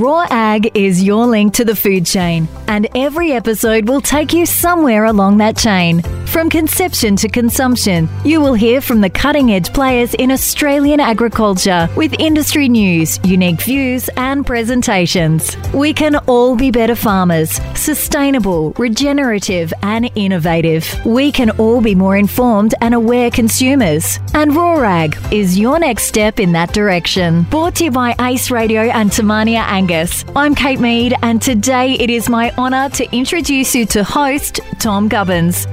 [0.00, 4.46] Raw Ag is your link to the food chain, and every episode will take you
[4.46, 6.00] somewhere along that chain.
[6.24, 11.86] From conception to consumption, you will hear from the cutting edge players in Australian agriculture
[11.96, 15.54] with industry news, unique views, and presentations.
[15.74, 20.88] We can all be better farmers, sustainable, regenerative, and innovative.
[21.04, 24.18] We can all be more informed and aware consumers.
[24.32, 27.42] And Raw Ag is your next step in that direction.
[27.50, 30.24] Brought to you by Ace Radio and Te Mania Angus.
[30.36, 35.08] I'm Kate Mead, and today it is my honour to introduce you to host Tom
[35.08, 35.66] Gubbins.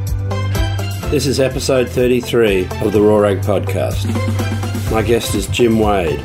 [1.12, 4.08] This is episode 33 of the Raw Ag Podcast.
[4.92, 6.20] My guest is Jim Wade.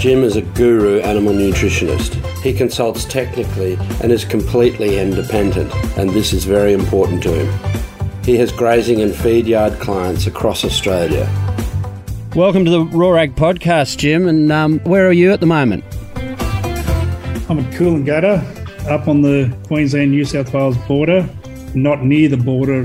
[0.00, 2.16] Jim is a guru animal nutritionist.
[2.42, 8.22] He consults technically and is completely independent, and this is very important to him.
[8.24, 11.30] He has grazing and feed yard clients across Australia.
[12.34, 15.84] Welcome to the Raw Ag Podcast, Jim, and um, where are you at the moment?
[17.50, 21.26] I'm at Coolangatta, up on the Queensland New South Wales border,
[21.74, 22.84] not near the border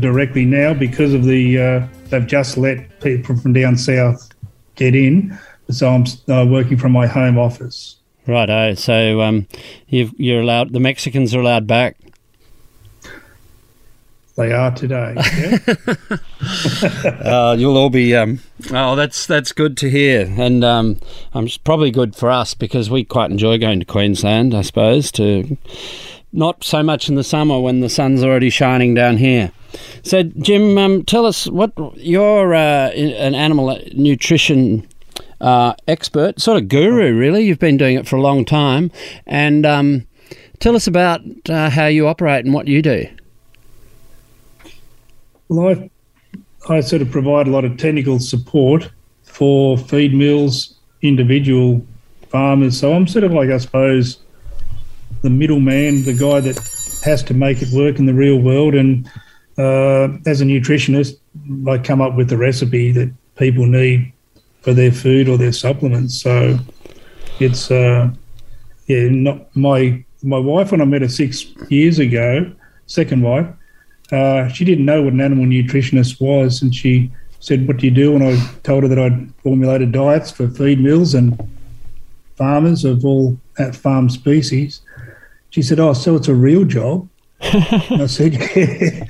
[0.00, 4.28] directly now because of the uh, they've just let people from down south
[4.74, 5.38] get in.
[5.70, 7.96] So I'm uh, working from my home office.
[8.26, 8.50] Right.
[8.50, 9.46] Oh, so um,
[9.86, 10.72] you are allowed.
[10.72, 11.96] The Mexicans are allowed back.
[14.36, 15.14] They are today.
[15.16, 15.58] Yeah?
[17.04, 18.16] uh, you'll all be.
[18.16, 21.00] Um, oh, that's that's good to hear, and um,
[21.34, 24.54] um, probably good for us because we quite enjoy going to Queensland.
[24.54, 25.56] I suppose to
[26.32, 29.52] not so much in the summer when the sun's already shining down here.
[30.02, 34.86] So, Jim, um, tell us what you're uh, an animal nutrition
[35.40, 37.42] uh, expert, sort of guru, really.
[37.44, 38.90] You've been doing it for a long time,
[39.26, 40.06] and um,
[40.60, 43.06] tell us about uh, how you operate and what you do.
[45.48, 45.90] Well, I,
[46.68, 48.90] I sort of provide a lot of technical support
[49.24, 51.84] for feed mills, individual
[52.28, 52.78] farmers.
[52.78, 54.18] So I'm sort of like, I suppose,
[55.22, 56.56] the middleman, the guy that
[57.04, 58.74] has to make it work in the real world.
[58.74, 59.10] And
[59.58, 61.18] uh, as a nutritionist,
[61.68, 64.12] I come up with the recipe that people need
[64.60, 66.20] for their food or their supplements.
[66.20, 66.58] So
[67.40, 68.10] it's uh,
[68.86, 72.52] yeah, not my my wife when I met her six years ago,
[72.86, 73.46] second wife.
[74.12, 77.92] Uh, she didn't know what an animal nutritionist was, and she said, "What do you
[77.92, 81.38] do?" And I told her that I'd formulated diets for feed mills and
[82.36, 83.38] farmers of all
[83.72, 84.82] farm species.
[85.50, 87.08] She said, "Oh, so it's a real job."
[87.40, 89.04] I said, "Yeah,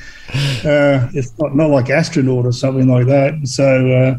[0.65, 4.19] uh, it's not not like astronaut or something like that." So uh,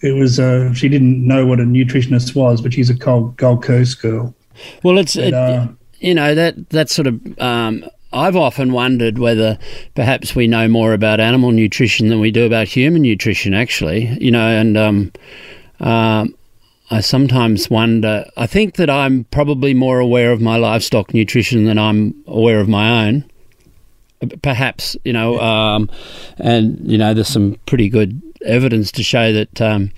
[0.00, 0.40] it was.
[0.40, 4.34] Uh, she didn't know what a nutritionist was, but she's a Gold, Gold Coast girl.
[4.82, 5.68] Well, it's it, uh,
[6.00, 9.58] you know that that sort of um, I've often wondered whether
[9.94, 14.16] perhaps we know more about animal nutrition than we do about human nutrition, actually.
[14.20, 15.12] You know, and um,
[15.80, 16.34] um,
[16.90, 18.24] I sometimes wonder.
[18.36, 22.68] I think that I'm probably more aware of my livestock nutrition than I'm aware of
[22.68, 23.24] my own.
[24.42, 25.90] Perhaps, you know, um,
[26.38, 29.92] and, you know, there's some pretty good evidence to show that um,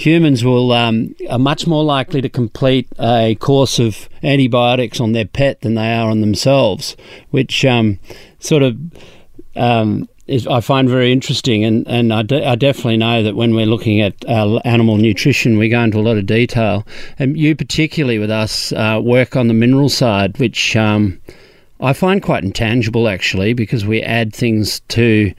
[0.00, 5.26] humans will um, are much more likely to complete a course of antibiotics on their
[5.26, 6.96] pet than they are on themselves,
[7.30, 7.98] which um,
[8.38, 8.78] sort of
[9.56, 13.54] um, is I find very interesting, and and I, de- I, definitely know that when
[13.54, 16.86] we're looking at uh, animal nutrition, we go into a lot of detail,
[17.18, 21.20] and you particularly with us uh, work on the mineral side, which um,
[21.80, 25.34] I find quite intangible actually, because we add things to.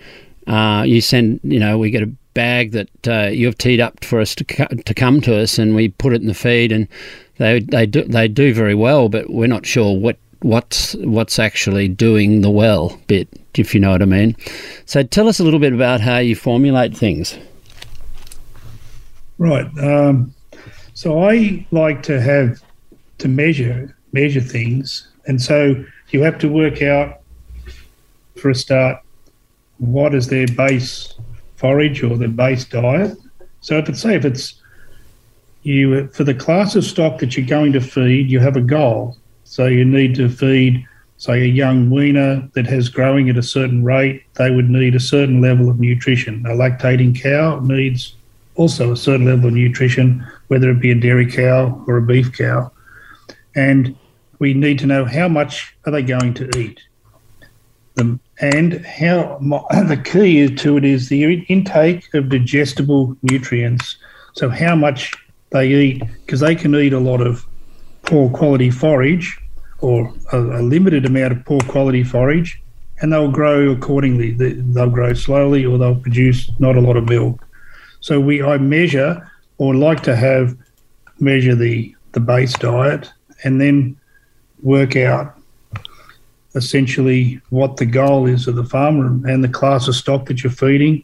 [0.47, 4.19] Uh, you send, you know, we get a bag that uh, you've teed up for
[4.19, 6.88] us to to come to us, and we put it in the feed, and
[7.38, 11.88] they they do they do very well, but we're not sure what what's what's actually
[11.88, 14.36] doing the well bit, if you know what I mean.
[14.86, 17.38] So tell us a little bit about how you formulate things.
[19.38, 19.66] Right.
[19.80, 20.34] Um,
[20.94, 22.62] so I like to have
[23.19, 27.22] to measure measure things, and so you have to work out
[28.36, 29.02] for a start
[29.81, 31.16] what is their base
[31.61, 33.16] forage or the base diet.
[33.62, 34.56] So if it's say if it's
[35.63, 39.15] you for the class of stock that you're going to feed, you have a goal.
[39.44, 40.83] So you need to feed,
[41.18, 44.24] say, a young weaner that has growing at a certain rate.
[44.36, 46.44] They would need a certain level of nutrition.
[46.47, 48.15] A lactating cow needs
[48.56, 52.36] also a certain level of nutrition, whether it be a dairy cow or a beef
[52.36, 52.71] cow.
[53.56, 53.95] And
[54.39, 56.80] we need to know how much are they going to eat.
[57.95, 59.38] The and how
[59.88, 63.97] the key to it is the intake of digestible nutrients.
[64.33, 65.13] So how much
[65.51, 67.45] they eat, because they can eat a lot of
[68.03, 69.38] poor quality forage
[69.79, 72.61] or a, a, limited amount of poor quality forage,
[73.01, 74.31] and they'll grow accordingly.
[74.31, 77.45] They'll grow slowly, or they'll produce not a lot of milk.
[77.99, 80.55] So we I measure or like to have
[81.19, 83.11] measure the the base diet
[83.43, 83.97] and then
[84.61, 85.35] work out
[86.56, 90.51] essentially what the goal is of the farmer and the class of stock that you're
[90.51, 91.03] feeding.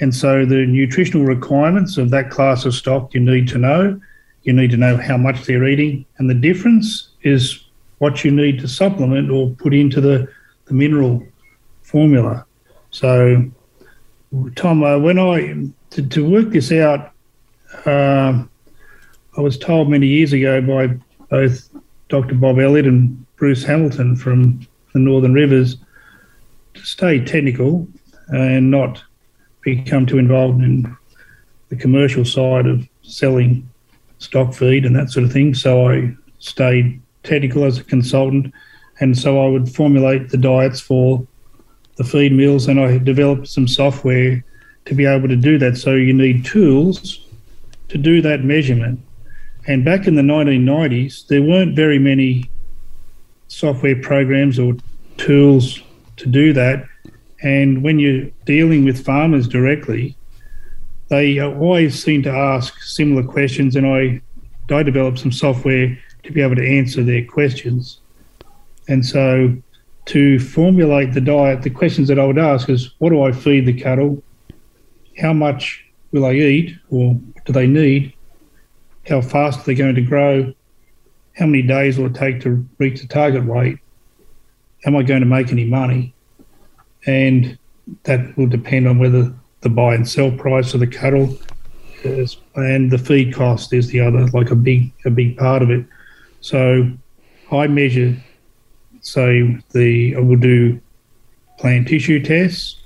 [0.00, 4.00] And so the nutritional requirements of that class of stock you need to know.
[4.42, 6.04] You need to know how much they're eating.
[6.18, 7.64] And the difference is
[7.98, 10.28] what you need to supplement or put into the,
[10.66, 11.24] the mineral
[11.82, 12.44] formula.
[12.90, 13.50] So,
[14.56, 17.12] Tom, uh, when I to, to work this out,
[17.86, 18.44] uh,
[19.36, 20.96] I was told many years ago by
[21.28, 21.68] both
[22.08, 22.34] Dr.
[22.34, 25.76] Bob Elliott and Bruce Hamilton from the Northern Rivers
[26.74, 27.86] to stay technical
[28.28, 29.02] and not
[29.62, 30.96] become too involved in
[31.68, 33.68] the commercial side of selling
[34.18, 35.54] stock feed and that sort of thing.
[35.54, 38.52] So I stayed technical as a consultant,
[39.00, 41.26] and so I would formulate the diets for
[41.96, 44.44] the feed mills, and I developed some software
[44.84, 45.76] to be able to do that.
[45.76, 47.20] So you need tools
[47.88, 49.00] to do that measurement.
[49.66, 52.48] And back in the 1990s, there weren't very many
[53.48, 54.74] software programs or
[55.16, 55.82] tools
[56.16, 56.86] to do that.
[57.42, 60.16] And when you're dealing with farmers directly,
[61.08, 64.20] they always seem to ask similar questions, and I,
[64.72, 68.00] I developed some software to be able to answer their questions.
[68.88, 69.56] And so,
[70.06, 73.66] to formulate the diet, the questions that I would ask is what do I feed
[73.66, 74.22] the cattle?
[75.18, 77.14] How much will they eat, or
[77.44, 78.14] do they need?
[79.08, 80.52] How fast are they going to grow?
[81.38, 83.78] How many days will it take to reach the target weight?
[84.84, 86.12] Am I going to make any money?
[87.06, 87.56] And
[88.02, 91.38] that will depend on whether the buy and sell price of the cattle
[92.02, 95.70] is, and the feed cost is the other, like a big a big part of
[95.70, 95.86] it.
[96.40, 96.90] So
[97.50, 98.16] I measure,
[99.00, 100.80] say the I will do
[101.58, 102.76] plant tissue tests,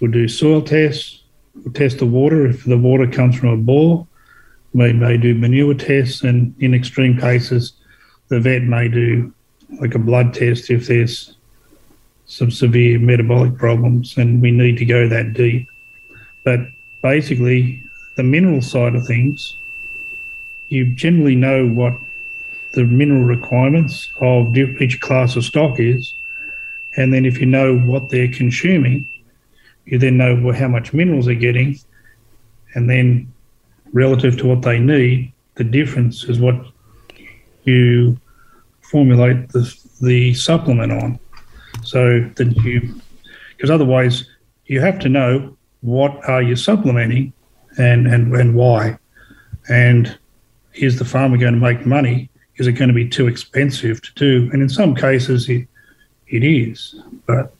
[0.00, 1.22] we'll do soil tests,
[1.54, 4.06] we'll test the water if the water comes from a bore.
[4.74, 7.72] We may do manure tests, and in extreme cases,
[8.28, 9.32] the vet may do
[9.80, 11.36] like a blood test if there's
[12.26, 15.68] some severe metabolic problems and we need to go that deep.
[16.44, 16.60] But
[17.02, 17.82] basically,
[18.16, 19.56] the mineral side of things,
[20.68, 21.98] you generally know what
[22.72, 26.14] the mineral requirements of each class of stock is.
[26.96, 29.08] And then if you know what they're consuming,
[29.84, 31.78] you then know how much minerals they're getting.
[32.74, 33.33] And then
[33.94, 36.56] relative to what they need, the difference is what
[37.62, 38.20] you
[38.82, 41.18] formulate the, the supplement on.
[41.84, 43.00] So that you,
[43.56, 44.28] because otherwise
[44.66, 47.32] you have to know what are you supplementing
[47.78, 48.98] and, and, and why.
[49.68, 50.18] And
[50.74, 52.30] is the farmer going to make money?
[52.56, 54.50] Is it going to be too expensive to do?
[54.52, 55.68] And in some cases, it,
[56.28, 57.00] it is.
[57.26, 57.54] But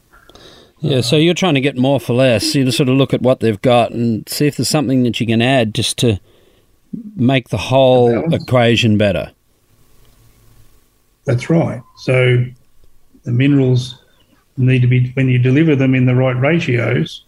[0.85, 2.55] yeah, so you're trying to get more for less.
[2.55, 5.27] You sort of look at what they've got and see if there's something that you
[5.27, 6.21] can add just to
[7.17, 9.33] make the whole equation better.
[11.25, 11.83] That's right.
[11.97, 12.45] So
[13.23, 14.05] the minerals
[14.59, 17.25] need to be when you deliver them in the right ratios,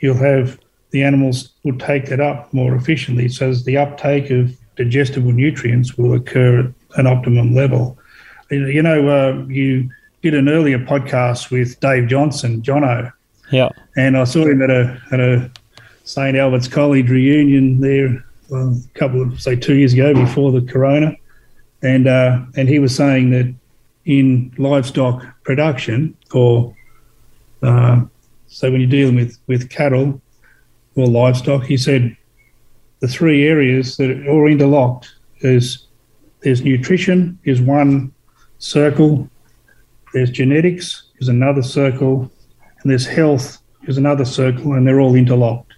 [0.00, 0.58] you'll have
[0.90, 3.28] the animals will take that up more efficiently.
[3.28, 7.96] So the uptake of digestible nutrients will occur at an optimum level.
[8.50, 9.88] You know, uh, you
[10.22, 13.12] did an earlier podcast with Dave Johnson, Jono.
[13.50, 13.68] Yeah.
[13.96, 15.50] And I saw him at a at a
[16.04, 20.60] St Albert's College reunion there well, a couple of say two years ago before the
[20.60, 21.16] corona,
[21.82, 23.52] and uh, and he was saying that
[24.04, 26.74] in livestock production or
[27.62, 28.02] uh,
[28.46, 30.20] so when you're dealing with with cattle
[30.94, 32.16] or livestock, he said
[33.00, 35.86] the three areas that are all interlocked is
[36.42, 38.12] there's nutrition is one
[38.58, 39.28] circle,
[40.12, 42.30] there's genetics is another circle,
[42.82, 45.72] and there's health is another circle, and they're all interlocked.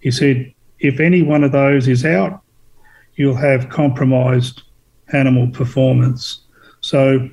[0.00, 2.42] He said if any one of those is out,
[3.16, 4.62] you'll have compromised
[5.12, 6.40] animal performance.
[6.80, 7.28] So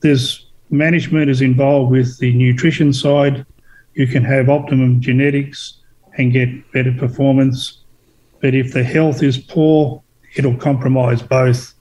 [0.00, 3.44] there's management is involved with the nutrition side.
[3.94, 5.80] You can have optimum genetics
[6.18, 7.78] and get better performance.
[8.40, 10.02] But if the health is poor,
[10.34, 11.74] it'll compromise both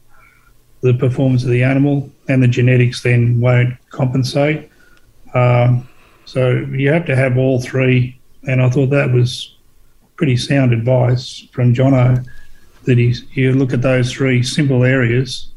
[0.81, 4.69] the performance of the animal and the genetics then won't compensate.
[5.33, 5.89] Um,
[6.25, 8.17] so you have to have all three.
[8.47, 9.55] And I thought that was
[10.15, 12.25] pretty sound advice from Jono
[12.85, 15.47] that he's, you look at those three simple areas,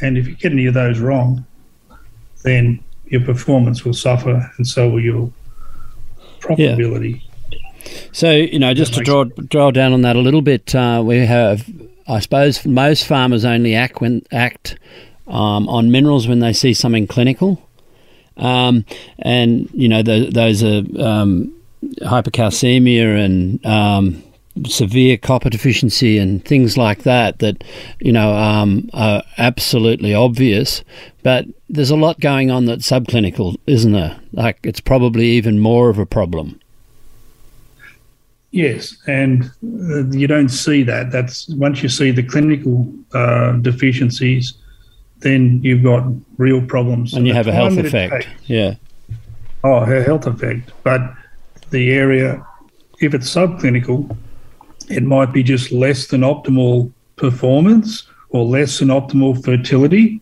[0.00, 1.44] and if you get any of those wrong,
[2.42, 5.32] then your performance will suffer, and so will your
[6.40, 7.22] profitability.
[7.50, 7.98] Yeah.
[8.12, 11.18] So you know, just to draw draw down on that a little bit, uh, we
[11.18, 11.68] have,
[12.06, 14.78] I suppose, most farmers only act when act
[15.28, 17.62] um, on minerals when they see something clinical,
[18.36, 18.84] um,
[19.18, 21.54] and you know the, those are um,
[22.02, 24.22] hypercalcemia and um,
[24.66, 27.62] severe copper deficiency and things like that that
[28.00, 30.82] you know um, are absolutely obvious.
[31.22, 34.18] But there's a lot going on that's subclinical, isn't there?
[34.32, 36.60] Like it's probably even more of a problem.
[38.50, 41.12] Yes, and uh, you don't see that.
[41.12, 44.54] That's once you see the clinical uh, deficiencies,
[45.20, 46.04] then you've got
[46.36, 47.14] real problems.
[47.14, 48.24] And you have a health effect.
[48.24, 48.74] Takes, yeah.
[49.64, 50.70] Oh, a health effect.
[50.84, 51.00] But
[51.70, 52.44] the area,
[53.00, 54.16] if it's subclinical,
[54.88, 60.20] it might be just less than optimal performance or less than optimal fertility.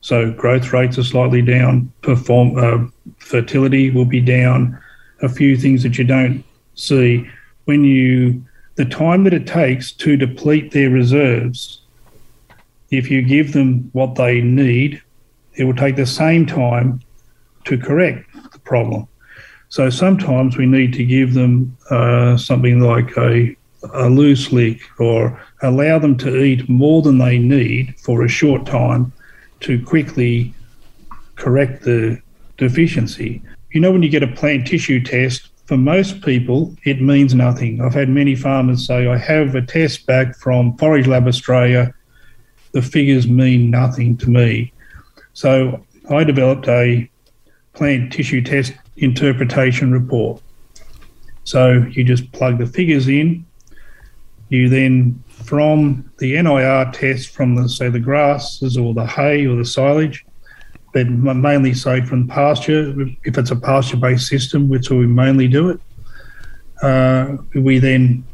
[0.00, 1.90] So growth rates are slightly down.
[2.02, 2.86] Perform uh,
[3.18, 4.78] fertility will be down.
[5.22, 7.28] A few things that you don't see
[7.64, 11.80] when you the time that it takes to deplete their reserves.
[12.90, 15.02] If you give them what they need,
[15.54, 17.00] it will take the same time
[17.64, 19.08] to correct the problem.
[19.68, 23.56] So sometimes we need to give them uh, something like a,
[23.92, 28.66] a loose lick or allow them to eat more than they need for a short
[28.66, 29.12] time
[29.60, 30.54] to quickly
[31.36, 32.20] correct the
[32.56, 33.42] deficiency.
[33.72, 37.80] You know, when you get a plant tissue test, for most people, it means nothing.
[37.80, 41.92] I've had many farmers say, I have a test back from Forage Lab Australia.
[42.74, 44.72] The figures mean nothing to me.
[45.32, 47.08] So I developed a
[47.72, 50.42] plant tissue test interpretation report.
[51.44, 53.46] So you just plug the figures in.
[54.48, 59.56] You then, from the NIR test from the say the grasses or the hay or
[59.56, 60.24] the silage,
[60.92, 62.94] but mainly say from pasture.
[63.24, 65.80] If it's a pasture based system, which we mainly do it,
[66.82, 68.24] uh, we then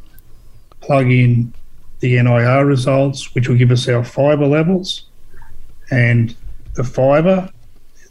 [0.81, 1.53] plug in
[2.01, 5.05] the NIR results, which will give us our fibre levels.
[5.91, 6.35] And
[6.75, 7.51] the fibre,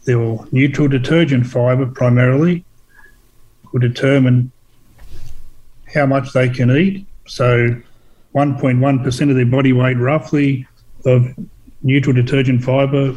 [0.04, 2.64] the neutral detergent fibre primarily,
[3.72, 4.52] will determine
[5.92, 7.06] how much they can eat.
[7.26, 7.76] So
[8.34, 10.66] 1.1% of their body weight, roughly,
[11.04, 11.34] of
[11.82, 13.16] neutral detergent fibre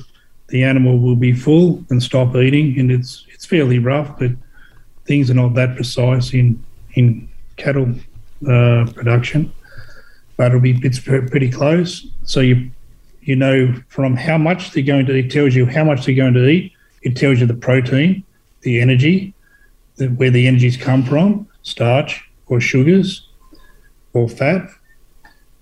[0.53, 4.31] the animal will be full and stop eating, and it's it's fairly rough, but
[5.05, 6.63] things are not that precise in
[6.93, 7.27] in
[7.57, 7.89] cattle
[8.47, 9.51] uh, production,
[10.43, 12.05] but it'll be it's pretty close.
[12.23, 12.69] So you
[13.21, 15.15] you know from how much they're going to.
[15.15, 16.73] It tells you how much they're going to eat.
[17.01, 18.25] It tells you the protein,
[18.61, 19.33] the energy,
[19.95, 23.25] the, where the energies come from, starch or sugars
[24.11, 24.67] or fat,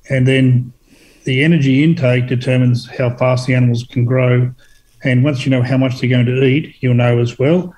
[0.10, 0.74] and then
[1.26, 4.52] the energy intake determines how fast the animals can grow
[5.04, 7.76] and once you know how much they're going to eat, you'll know as well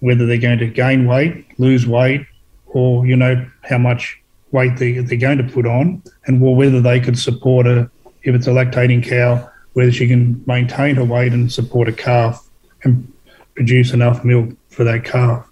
[0.00, 2.26] whether they're going to gain weight, lose weight,
[2.66, 4.21] or you know how much
[4.52, 7.90] weight they, they're going to put on, and whether they could support a,
[8.22, 12.48] if it's a lactating cow, whether she can maintain her weight and support a calf
[12.84, 13.10] and
[13.54, 15.46] produce enough milk for that calf.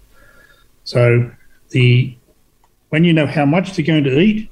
[0.83, 1.29] So
[1.69, 2.15] the
[2.89, 4.49] when you know how much they're going to eat,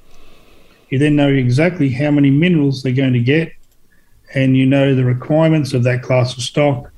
[0.89, 3.51] you then know exactly how many minerals they're going to get
[4.33, 6.91] and you know the requirements of that class of stock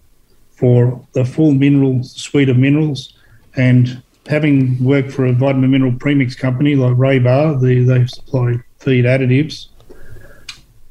[0.51, 3.13] for the full mineral suite of minerals.
[3.55, 9.05] And having worked for a vitamin mineral premix company like Rabar, the, they supply feed
[9.05, 9.67] additives,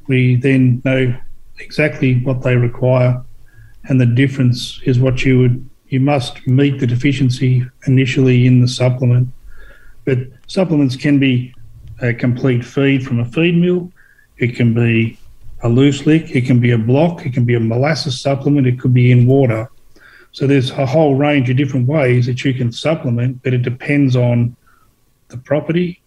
[0.07, 1.15] we then know
[1.59, 3.23] exactly what they require.
[3.85, 8.67] And the difference is what you would, you must meet the deficiency initially in the
[8.67, 9.29] supplement.
[10.05, 11.53] But supplements can be
[12.01, 13.91] a complete feed from a feed mill.
[14.37, 15.17] It can be
[15.63, 18.79] a loose lick, it can be a block, it can be a molasses supplement, it
[18.79, 19.69] could be in water.
[20.31, 24.15] So there's a whole range of different ways that you can supplement, but it depends
[24.15, 24.55] on
[25.27, 26.01] the property,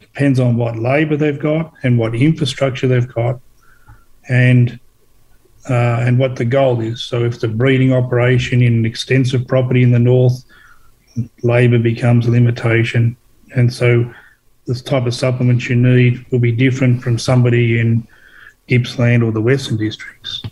[0.00, 3.40] depends on what labour they've got and what infrastructure they've got,
[4.28, 4.78] and
[5.68, 7.02] uh, and what the goal is.
[7.02, 10.44] So if the breeding operation in an extensive property in the north,
[11.42, 13.16] labour becomes a limitation,
[13.56, 14.12] and so
[14.66, 18.06] this type of supplements you need will be different from somebody in
[18.68, 20.42] Gippsland or the Western districts.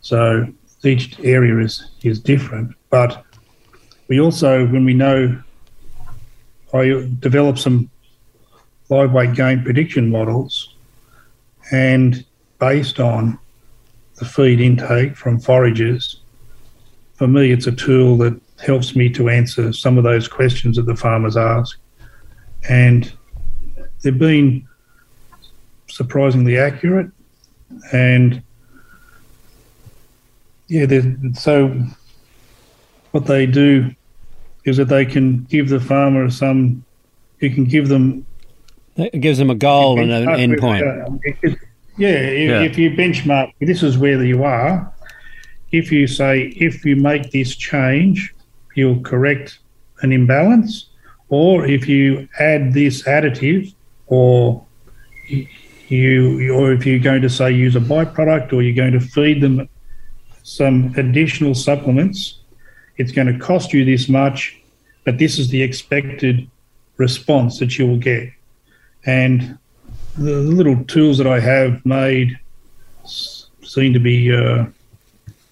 [0.00, 0.46] So
[0.86, 2.74] each area is, is different.
[2.90, 3.24] But
[4.08, 5.42] we also, when we know,
[6.72, 7.90] I develop some
[8.88, 10.74] live weight gain prediction models
[11.72, 12.24] and
[12.58, 13.38] based on
[14.16, 16.20] the feed intake from forages,
[17.14, 20.86] for me, it's a tool that helps me to answer some of those questions that
[20.86, 21.78] the farmers ask.
[22.68, 23.12] And
[24.02, 24.66] they've been
[25.88, 27.10] surprisingly accurate
[27.92, 28.42] and
[30.68, 31.00] yeah,
[31.34, 31.80] so
[33.12, 33.94] what they do
[34.64, 36.84] is that they can give the farmer some.
[37.40, 38.26] You can give them.
[38.96, 40.84] It gives them a goal and an end point.
[40.84, 41.10] Uh,
[41.98, 44.92] yeah, if, yeah, if you benchmark, this is where you are.
[45.72, 48.34] If you say if you make this change,
[48.74, 49.58] you'll correct
[50.02, 50.88] an imbalance,
[51.28, 53.74] or if you add this additive,
[54.06, 54.64] or
[55.88, 59.40] you, or if you're going to say use a byproduct, or you're going to feed
[59.40, 59.68] them
[60.46, 62.38] some additional supplements,
[62.98, 64.56] it's going to cost you this much,
[65.04, 66.48] but this is the expected
[66.98, 68.30] response that you will get.
[69.04, 69.58] And
[70.16, 72.38] the little tools that I have made
[73.04, 74.66] seem to be uh,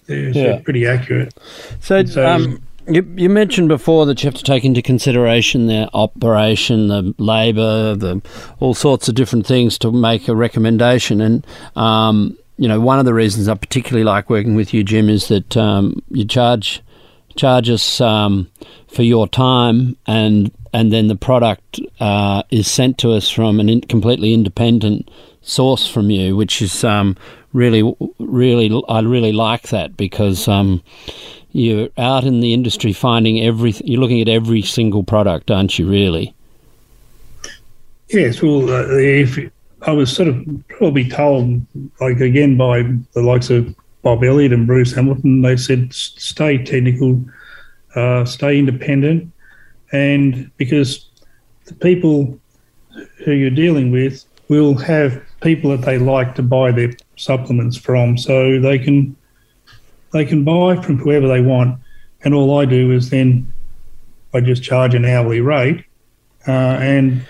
[0.07, 0.61] yeah.
[0.63, 1.33] pretty accurate.
[1.81, 5.89] So, so um, you, you mentioned before that you have to take into consideration the
[5.93, 8.21] operation, the labour, the
[8.61, 11.19] all sorts of different things to make a recommendation.
[11.19, 15.09] And um, you know, one of the reasons I particularly like working with you, Jim,
[15.09, 16.81] is that um, you charge
[17.35, 18.49] charge us um,
[18.87, 23.69] for your time and and then the product uh, is sent to us from an
[23.69, 25.09] in- completely independent
[25.41, 27.15] source from you, which is um,
[27.53, 30.83] really, really, I really like that because um,
[31.53, 35.89] you're out in the industry finding every, you're looking at every single product, aren't you?
[35.89, 36.35] Really?
[38.09, 38.41] Yes.
[38.41, 39.37] Well, uh, if
[39.81, 41.61] I was sort of probably told,
[42.01, 47.23] like again by the likes of Bob Elliott and Bruce Hamilton, they said stay technical,
[47.95, 49.31] uh, stay independent,
[49.91, 51.09] and because
[51.65, 52.39] the people
[53.23, 58.17] who you're dealing with will have people that they like to buy their supplements from,
[58.17, 59.15] so they can
[60.13, 61.79] they can buy from whoever they want,
[62.23, 63.51] and all I do is then
[64.33, 65.83] I just charge an hourly rate,
[66.47, 67.25] uh, and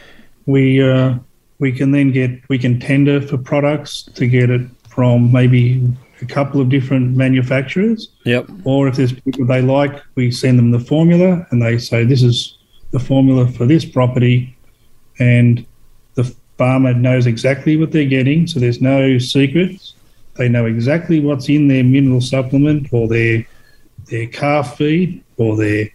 [0.45, 1.15] we uh,
[1.59, 5.81] we can then get we can tender for products to get it from maybe
[6.21, 8.09] a couple of different manufacturers.
[8.23, 8.49] Yep.
[8.63, 12.23] Or if there's people they like, we send them the formula and they say this
[12.23, 12.57] is
[12.91, 14.55] the formula for this property,
[15.19, 15.65] and
[16.13, 16.23] the
[16.57, 19.95] farmer knows exactly what they're getting, so there's no secrets.
[20.35, 23.45] They know exactly what's in their mineral supplement or their
[24.09, 25.89] their calf feed or their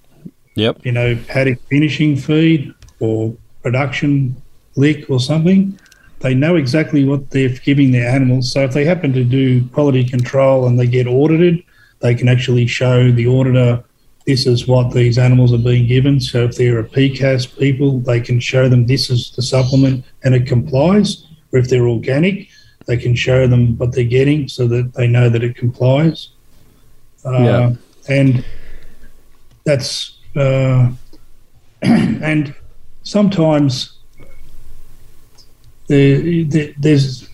[0.56, 0.84] yep.
[0.84, 4.34] you know paddock finishing feed or production
[4.80, 5.78] lick or something.
[6.20, 8.52] They know exactly what they're giving their animals.
[8.52, 11.62] So if they happen to do quality control and they get audited,
[12.00, 13.84] they can actually show the auditor
[14.26, 16.21] this is what these animals are being given.
[16.21, 20.34] So if they're a PCAS people, they can show them this is the supplement and
[20.34, 21.26] it complies.
[21.52, 22.49] Or if they're organic,
[22.86, 26.28] they can show them what they're getting so that they know that it complies.
[27.25, 27.73] Uh, yeah.
[28.08, 28.45] And
[29.64, 30.90] that's, uh,
[31.82, 32.54] and
[33.02, 34.00] sometimes
[35.90, 37.28] there, there, there's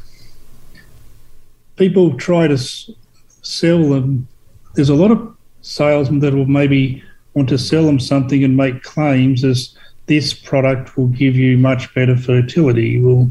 [1.76, 4.26] people try to sell them.
[4.74, 8.82] There's a lot of salesmen that will maybe want to sell them something and make
[8.82, 12.98] claims as this product will give you much better fertility.
[12.98, 13.30] Well,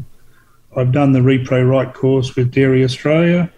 [0.76, 3.50] I've done the Repro Right course with Dairy Australia,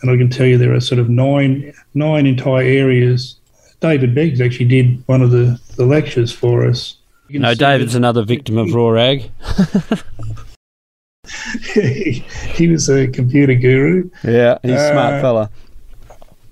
[0.00, 3.36] and I can tell you there are sort of nine nine entire areas.
[3.80, 6.96] David Beggs actually did one of the, the lectures for us.
[7.28, 9.30] No, David's another victim of raw ag.
[11.74, 12.12] he,
[12.54, 14.10] he was a computer guru.
[14.24, 15.50] Yeah, he's a smart uh, fella.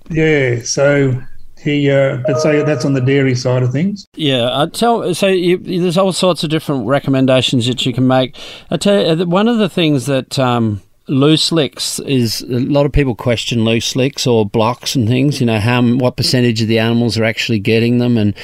[0.09, 1.21] Yeah, so
[1.65, 4.05] he, uh, but so that's on the dairy side of things.
[4.13, 5.15] Yeah, I tell.
[5.15, 8.37] So you, there's all sorts of different recommendations that you can make.
[8.69, 12.91] I tell you, one of the things that um, loose licks is a lot of
[12.91, 15.39] people question loose licks or blocks and things.
[15.39, 18.35] You know, how what percentage of the animals are actually getting them, and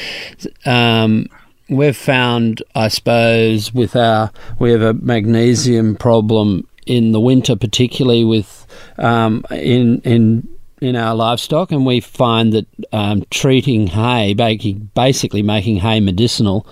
[0.65, 1.27] um,
[1.71, 8.23] we've found, I suppose, with our we have a magnesium problem in the winter, particularly
[8.23, 8.67] with
[8.99, 10.47] um, in in
[10.81, 16.65] in our livestock, and we find that um, treating hay, basically making hay medicinal,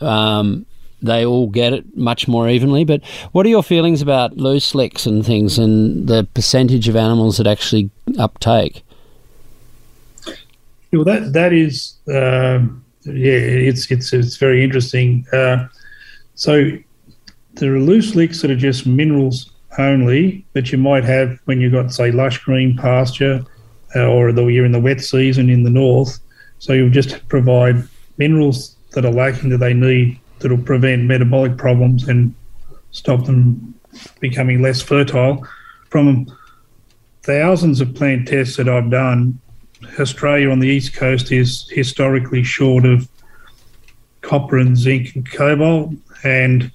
[0.00, 0.66] um,
[1.00, 2.84] they all get it much more evenly.
[2.84, 7.38] But what are your feelings about loose licks and things, and the percentage of animals
[7.38, 8.82] that actually uptake?
[10.92, 12.60] Well, that that is, uh,
[13.06, 15.26] yeah, it's it's it's very interesting.
[15.32, 15.68] Uh,
[16.34, 16.70] so
[17.54, 21.72] there are loose licks that are just minerals only that you might have when you've
[21.72, 23.44] got, say, lush green pasture
[23.96, 26.18] uh, or the, you're in the wet season in the north.
[26.58, 27.76] So you'll just provide
[28.18, 32.34] minerals that are lacking that they need that'll prevent metabolic problems and
[32.90, 33.74] stop them
[34.20, 35.46] becoming less fertile.
[35.90, 36.26] From
[37.22, 39.40] thousands of plant tests that I've done,
[39.98, 43.08] Australia on the east coast is historically short of
[44.20, 45.92] copper and zinc and cobalt,
[46.22, 46.70] and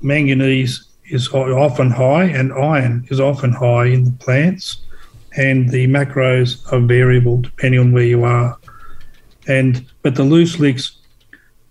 [0.00, 4.84] manganese is often high, and iron is often high in the plants
[5.36, 8.56] and the macros are variable depending on where you are.
[9.46, 10.96] And but the loose licks,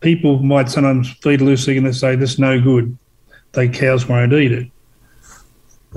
[0.02, 2.98] people might sometimes feed a loose lick and they say this is no good.
[3.54, 4.72] They cows won't eat it.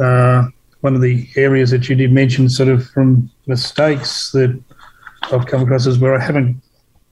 [0.00, 0.48] Uh,
[0.80, 4.62] one of the areas that you did mention, sort of from mistakes that
[5.32, 6.60] I've come across, is where I haven't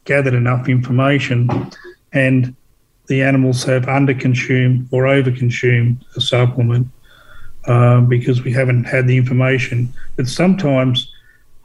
[0.05, 1.49] gathered enough information,
[2.13, 2.55] and
[3.07, 6.89] the animals have underconsumed or overconsumed a supplement
[7.67, 9.93] uh, because we haven't had the information.
[10.17, 11.11] But sometimes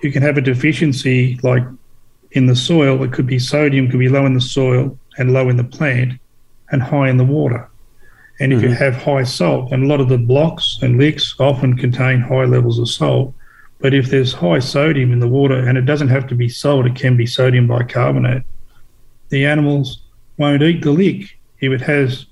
[0.01, 1.63] you can have a deficiency, like
[2.31, 3.03] in the soil.
[3.03, 6.13] It could be sodium, could be low in the soil and low in the plant,
[6.71, 7.69] and high in the water.
[8.39, 8.69] And if mm-hmm.
[8.69, 12.45] you have high salt, and a lot of the blocks and licks often contain high
[12.45, 13.33] levels of salt,
[13.79, 16.85] but if there's high sodium in the water, and it doesn't have to be salt,
[16.85, 18.43] it can be sodium bicarbonate,
[19.29, 20.01] the animals
[20.37, 22.25] won't eat the lick if it has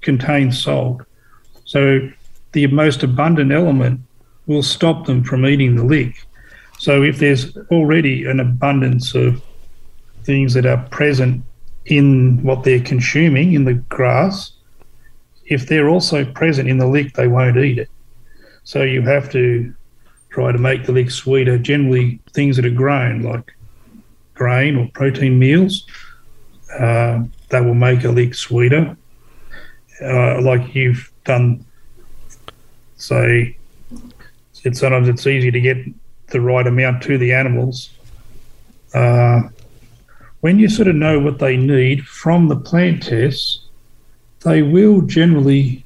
[0.00, 1.02] contains salt.
[1.64, 2.10] So
[2.52, 4.00] the most abundant element
[4.46, 6.26] will stop them from eating the lick.
[6.78, 9.42] So if there's already an abundance of
[10.24, 11.44] things that are present
[11.86, 14.52] in what they're consuming in the grass,
[15.46, 17.88] if they're also present in the lick, they won't eat it.
[18.64, 19.74] So you have to
[20.32, 21.58] try to make the lick sweeter.
[21.58, 23.54] Generally, things that are grown like
[24.34, 25.86] grain or protein meals,
[26.78, 28.96] uh, that will make a lick sweeter.
[30.02, 31.64] Uh, like you've done,
[32.96, 33.56] say,
[34.52, 35.76] sometimes it's easy to get
[36.28, 37.90] the right amount to the animals.
[38.94, 39.42] Uh,
[40.40, 43.66] when you sort of know what they need from the plant tests,
[44.40, 45.81] they will generally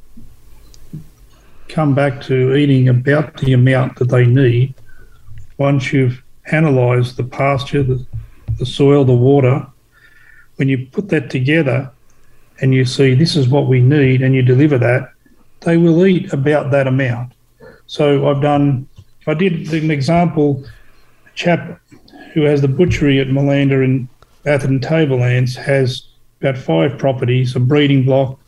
[1.68, 4.74] come back to eating about the amount that they need
[5.58, 8.04] once you've analysed the pasture, the,
[8.58, 9.66] the soil, the water.
[10.56, 11.90] When you put that together
[12.60, 15.12] and you see this is what we need and you deliver that,
[15.60, 17.32] they will eat about that amount.
[17.86, 18.88] So I've done,
[19.26, 20.64] I did an example,
[21.26, 21.80] a chap
[22.32, 24.08] who has the butchery at Malanda in
[24.44, 26.06] Atherton Tablelands has
[26.40, 28.38] about five properties, a breeding block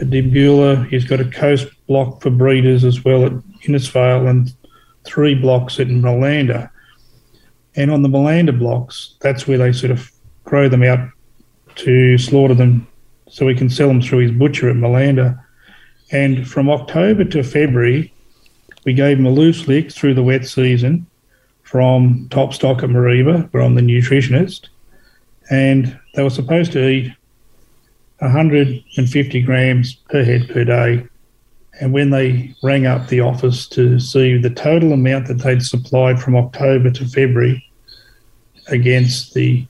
[0.00, 0.88] a Dimbulah.
[0.88, 3.32] He's got a coast block for breeders as well at
[3.66, 4.54] Innisfail and
[5.04, 6.70] three blocks at Malanda.
[7.76, 10.10] And on the Malanda blocks, that's where they sort of
[10.44, 11.08] grow them out
[11.76, 12.86] to slaughter them
[13.28, 15.38] so we can sell them through his butcher at Malanda.
[16.10, 18.12] And from October to February,
[18.84, 21.06] we gave him a loose lick through the wet season
[21.62, 24.68] from Top Stock at Mareeba, where I'm the nutritionist
[25.50, 27.12] and they were supposed to eat
[28.18, 31.06] 150 grams per head per day.
[31.80, 36.20] And when they rang up the office to see the total amount that they'd supplied
[36.20, 37.66] from October to February
[38.68, 39.66] against the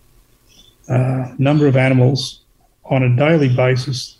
[0.88, 2.40] uh, number of animals
[2.84, 4.18] on a daily basis,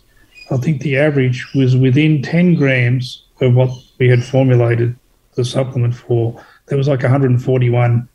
[0.49, 3.69] I think the average was within 10 grams of what
[3.99, 4.95] we had formulated
[5.35, 6.41] the supplement for.
[6.67, 8.07] There was like 141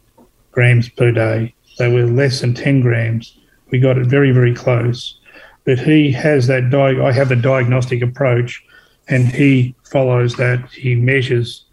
[0.51, 1.55] grams per day.
[1.79, 3.37] They were less than 10 grams.
[3.71, 5.19] We got it very, very close.
[5.65, 8.65] But he has that, di- I have the diagnostic approach,
[9.09, 10.71] and he follows that.
[10.71, 11.65] He measures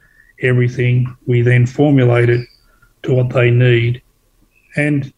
[0.42, 1.16] everything.
[1.28, 2.48] We then formulate it
[3.04, 4.02] to what they need.
[4.76, 5.14] And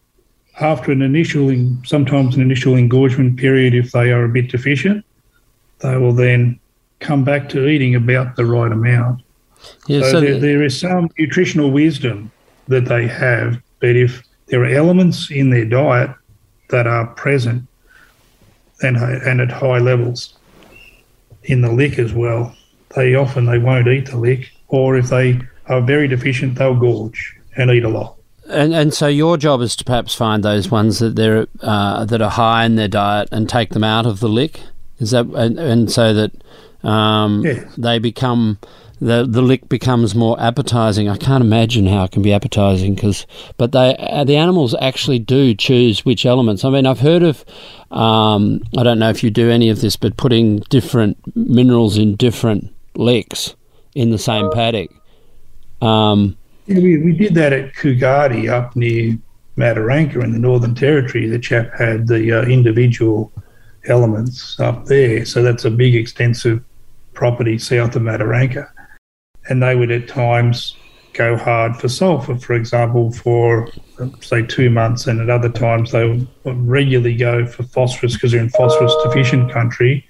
[0.60, 1.50] after an initial,
[1.84, 5.04] sometimes an initial engorgement period, if they are a bit deficient,
[5.80, 6.58] they will then
[7.00, 9.22] come back to eating about the right amount.
[9.86, 12.30] Yeah, so, so there, there is some nutritional wisdom
[12.66, 16.10] that they have, but if there are elements in their diet
[16.70, 17.66] that are present
[18.82, 20.37] and, and at high levels
[21.48, 22.54] in the lick as well,
[22.94, 27.36] they often they won't eat the lick, or if they are very deficient, they'll gorge
[27.56, 28.14] and eat a lot.
[28.48, 32.22] And and so your job is to perhaps find those ones that they're uh, that
[32.22, 34.60] are high in their diet and take them out of the lick.
[34.98, 36.32] Is that and, and so that
[36.88, 37.74] um, yes.
[37.76, 38.58] they become
[39.00, 41.08] the the lick becomes more appetizing.
[41.08, 45.18] I can't imagine how it can be appetizing because, but they uh, the animals actually
[45.18, 46.64] do choose which elements.
[46.64, 47.44] I mean, I've heard of,
[47.90, 52.16] um, I don't know if you do any of this, but putting different minerals in
[52.16, 53.54] different licks
[53.94, 54.90] in the same paddock.
[55.80, 59.16] Um, yeah, we, we did that at Coogati up near
[59.56, 61.28] Mataranka in the Northern Territory.
[61.28, 63.32] The chap had the uh, individual
[63.86, 66.64] elements up there, so that's a big extensive
[67.14, 68.68] property south of Mataranka
[69.48, 70.76] and they would at times
[71.14, 73.68] go hard for sulfur, for example, for
[74.20, 78.40] say two months, and at other times they would regularly go for phosphorus because they're
[78.40, 80.06] in phosphorus deficient country.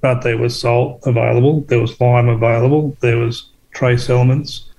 [0.00, 4.70] But there was salt available, there was lime available, there was trace elements,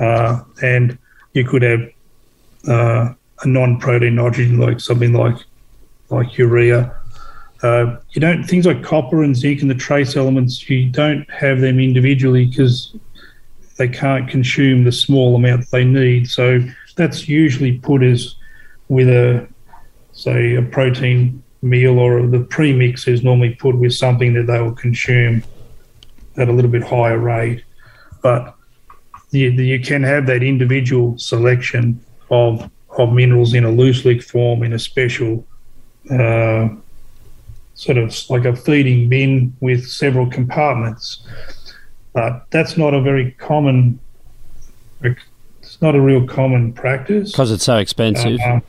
[0.00, 0.98] uh, and
[1.32, 1.88] you could have
[2.68, 5.36] uh, a non-protein nitrogen like something like
[6.10, 6.94] like urea.
[7.62, 10.68] Uh, you don't things like copper and zinc and the trace elements.
[10.68, 12.94] You don't have them individually because
[13.76, 16.28] they can't consume the small amount that they need.
[16.28, 16.60] So
[16.96, 18.36] that's usually put as
[18.88, 19.46] with a
[20.12, 24.74] say a protein meal or the premix is normally put with something that they will
[24.74, 25.42] consume
[26.36, 27.64] at a little bit higher rate.
[28.22, 28.54] But
[29.30, 34.62] you, you can have that individual selection of of minerals in a loose lick form
[34.62, 35.44] in a special
[36.10, 36.68] uh,
[37.74, 41.26] sort of like a feeding bin with several compartments.
[42.14, 43.98] But that's not a very common.
[45.02, 48.38] It's not a real common practice because it's so expensive.
[48.40, 48.60] Uh,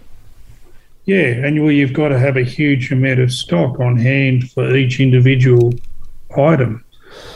[1.05, 4.75] yeah, and well, you've got to have a huge amount of stock on hand for
[4.75, 5.73] each individual
[6.35, 6.83] item,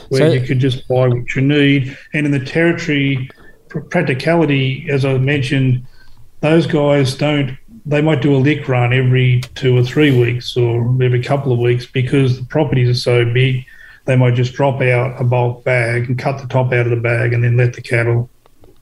[0.09, 1.95] where so, you could just buy what you need.
[2.13, 3.29] And in the territory,
[3.69, 5.85] practicality, as I mentioned,
[6.41, 7.55] those guys don't.
[7.85, 11.59] They might do a lick run every two or three weeks, or every couple of
[11.59, 13.65] weeks, because the properties are so big.
[14.09, 16.95] They might just drop out a bulk bag and cut the top out of the
[16.95, 18.27] bag, and then let the cattle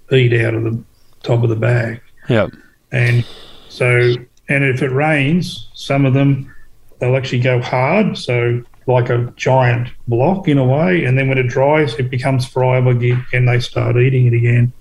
[0.10, 0.82] eat out of the
[1.22, 2.00] top of the bag.
[2.30, 2.48] Yeah.
[2.94, 3.28] And
[3.68, 4.16] so
[4.48, 6.56] and if it rains, some of them
[7.00, 11.04] they'll actually go hard, so like a giant block in a way.
[11.04, 14.72] And then when it dries, it becomes friable again, and they start eating it again.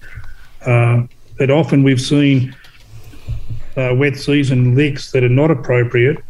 [0.64, 2.54] Uh, but often we've seen
[3.76, 6.22] uh, wet season licks that are not appropriate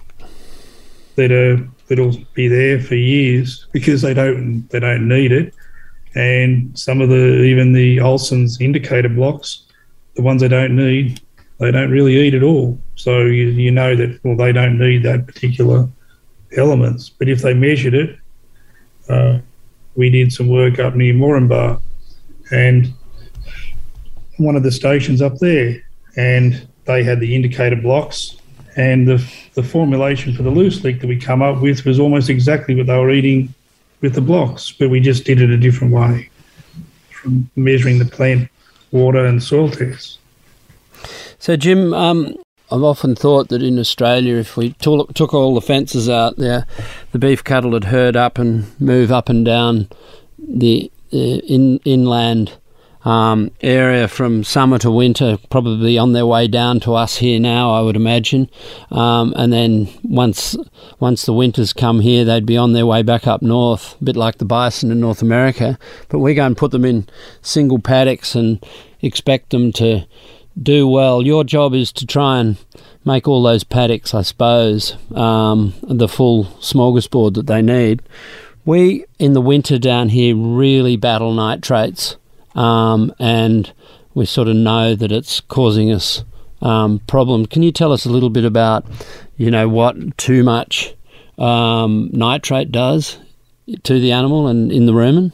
[1.16, 5.55] that are that'll be there for years because they don't they don't need it.
[6.14, 9.62] And some of the even the Olsson's indicator blocks,
[10.14, 11.20] the ones they don't need,
[11.59, 12.79] they don't really eat at all.
[12.94, 15.88] So you, you know that, well, they don't need that particular
[16.57, 17.11] elements.
[17.11, 18.18] But if they measured it,
[19.09, 19.38] uh,
[19.94, 21.81] we did some work up near Moranbah
[22.51, 22.92] and
[24.38, 25.83] one of the stations up there,
[26.16, 28.37] and they had the indicator blocks.
[28.77, 32.29] And the, the formulation for the loose leak that we come up with was almost
[32.29, 33.53] exactly what they were eating
[34.03, 36.29] with the blocks, but we just did it a different way
[37.11, 38.51] from measuring the plant
[38.93, 40.19] water and soil tests.
[41.39, 42.37] So, Jim, um,
[42.71, 46.67] I've often thought that in Australia, if we took, took all the fences out there,
[47.12, 49.89] the beef cattle would herd up and move up and down
[50.39, 52.59] the, in, inland
[53.07, 57.71] um, area from summer to winter, probably on their way down to us here now,
[57.71, 58.51] I would imagine.
[58.90, 60.57] Um, and then once
[60.99, 64.16] once the winters come here, they'd be on their way back up north, a bit
[64.16, 65.79] like the bison in North America.
[66.09, 67.09] But we go and put them in
[67.42, 68.64] single paddocks and
[69.01, 70.05] expect them to
[70.61, 71.23] do well.
[71.23, 72.57] Your job is to try and
[73.05, 78.03] make all those paddocks, I suppose, um, the full smorgasbord that they need.
[78.64, 82.16] We in the winter down here really battle nitrates,
[82.57, 83.73] um, and
[84.14, 86.25] we sort of know that it's causing us
[86.62, 87.47] um, problems.
[87.49, 88.85] Can you tell us a little bit about,
[89.37, 90.95] you know, what too much
[91.38, 93.19] um, nitrate does
[93.83, 95.33] to the animal and in the rumen?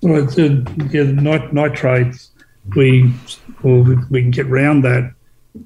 [0.00, 2.30] Well, it's, uh, yeah, nit- nitrates
[2.74, 3.12] we
[3.62, 5.12] or we can get around that.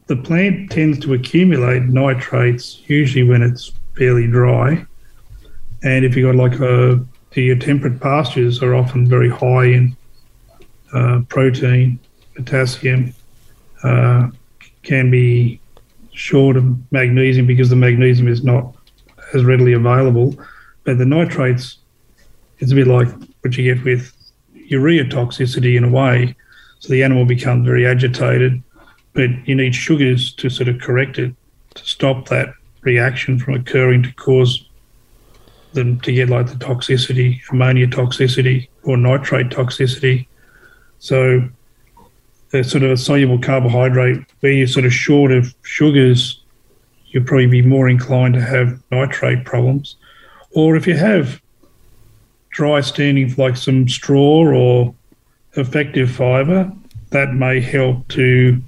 [0.07, 4.87] The plant tends to accumulate nitrates usually when it's fairly dry,
[5.83, 9.97] and if you've got like a the temperate pastures are often very high in
[10.93, 11.99] uh, protein,
[12.35, 13.15] potassium,
[13.83, 14.29] uh,
[14.83, 15.61] can be
[16.13, 18.75] short of magnesium because the magnesium is not
[19.33, 20.37] as readily available.
[20.85, 21.79] But the nitrates,
[22.59, 23.09] it's a bit like
[23.41, 24.13] what you get with
[24.55, 26.35] urea toxicity in a way.
[26.81, 28.63] So the animal becomes very agitated,
[29.13, 31.35] but you need sugars to sort of correct it,
[31.75, 34.69] to stop that reaction from occurring to cause
[35.75, 40.27] them to get like the toxicity, ammonia toxicity or nitrate toxicity.
[40.99, 41.49] So
[42.51, 46.43] there's sort of a soluble carbohydrate where you're sort of short of sugars,
[47.07, 49.97] you'll probably be more inclined to have nitrate problems.
[50.53, 51.41] Or if you have
[52.51, 54.95] dry standing like some straw or
[55.55, 56.71] effective fibre,
[57.11, 58.61] that may help to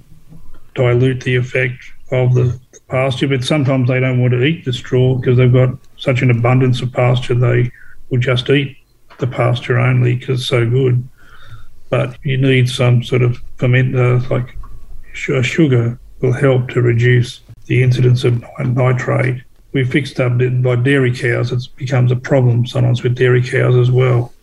[0.73, 3.27] dilute the effect of the pasture.
[3.27, 6.81] But sometimes they don't want to eat the straw because they've got such an abundance
[6.81, 7.71] of pasture, they
[8.09, 8.77] will just eat
[9.19, 11.07] the pasture only because it's so good.
[11.89, 14.57] But you need some sort of ferment, uh, like
[15.13, 19.43] sugar, will help to reduce the incidence of nitrate.
[19.71, 23.91] We fixed up by dairy cows, it becomes a problem sometimes with dairy cows as
[23.91, 24.33] well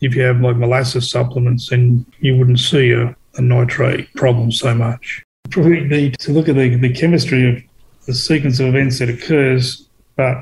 [0.00, 4.74] if you have like molasses supplements, then you wouldn't see a, a nitrate problem so
[4.74, 5.22] much.
[5.50, 7.62] Probably need to look at the, the chemistry of
[8.06, 10.36] the sequence of events that occurs, but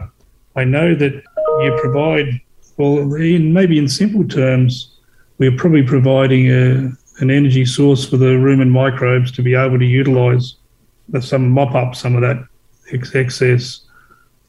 [0.55, 2.41] I know that you provide,
[2.77, 4.97] well, in, maybe in simple terms,
[5.39, 9.85] we're probably providing a, an energy source for the rumen microbes to be able to
[9.85, 10.57] utilize
[11.21, 12.37] some mop up some of that
[12.93, 13.81] excess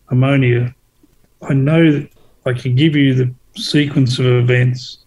[0.09, 0.73] ammonia.
[1.41, 2.09] I know that
[2.45, 4.99] I can give you the sequence of events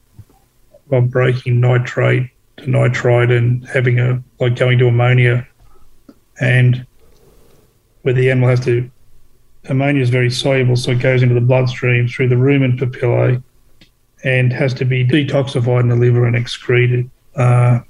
[0.90, 2.30] of breaking nitrate
[2.62, 5.46] to nitrite and having a like going to ammonia.
[6.40, 6.86] And
[8.02, 8.90] where the animal has to
[9.66, 13.40] ammonia is very soluble so it goes into the bloodstream through the rumen papillae
[14.24, 17.08] and has to be detoxified in the liver and excreted.
[17.36, 17.80] Uh,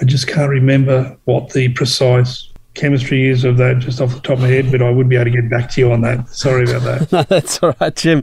[0.00, 4.34] i just can't remember what the precise chemistry is of that just off the top
[4.34, 6.28] of my head, but I would be able to get back to you on that.
[6.28, 7.12] Sorry about that.
[7.12, 8.22] no, that's all right, Jim.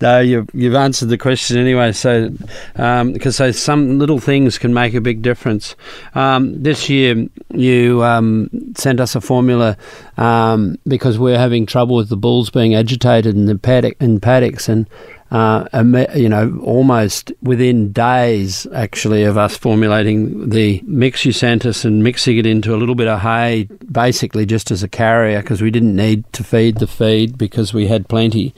[0.00, 1.92] No, you've, you've answered the question anyway.
[1.92, 2.30] So,
[2.76, 5.76] um, because so some little things can make a big difference.
[6.14, 9.76] Um, this year, you um, sent us a formula
[10.16, 14.68] um, because we're having trouble with the bulls being agitated in the paddock in paddocks,
[14.68, 14.88] and
[15.30, 15.68] uh,
[16.14, 22.46] you know, almost within days actually of us formulating the mix us and mixing it
[22.46, 26.30] into a little bit of hay, basically just as a carrier because we didn't need
[26.32, 28.54] to feed the feed because we had plenty.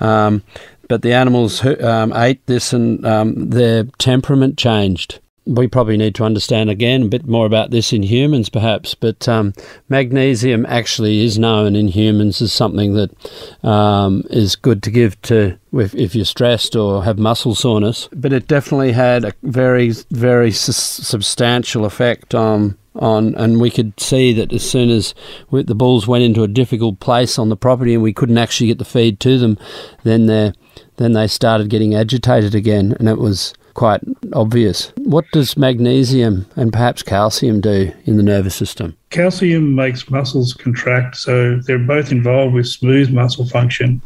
[0.00, 0.42] Um,
[0.88, 6.24] but the animals um, ate this and um, their temperament changed we probably need to
[6.24, 8.94] understand again a bit more about this in humans, perhaps.
[8.94, 9.52] But um,
[9.88, 15.58] magnesium actually is known in humans as something that um, is good to give to
[15.72, 18.08] if, if, you're stressed or have muscle soreness.
[18.12, 22.78] But it definitely had a very, very su- substantial effect on.
[22.96, 25.16] On and we could see that as soon as
[25.50, 28.68] we, the bulls went into a difficult place on the property and we couldn't actually
[28.68, 29.58] get the feed to them,
[30.04, 30.52] then they
[30.96, 34.00] then they started getting agitated again, and it was quite
[34.32, 34.92] obvious.
[34.98, 38.96] What does magnesium and perhaps calcium do in the nervous system?
[39.10, 44.00] Calcium makes muscles contract, so they're both involved with smooth muscle function.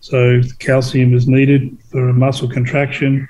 [0.00, 3.28] So calcium is needed for a muscle contraction.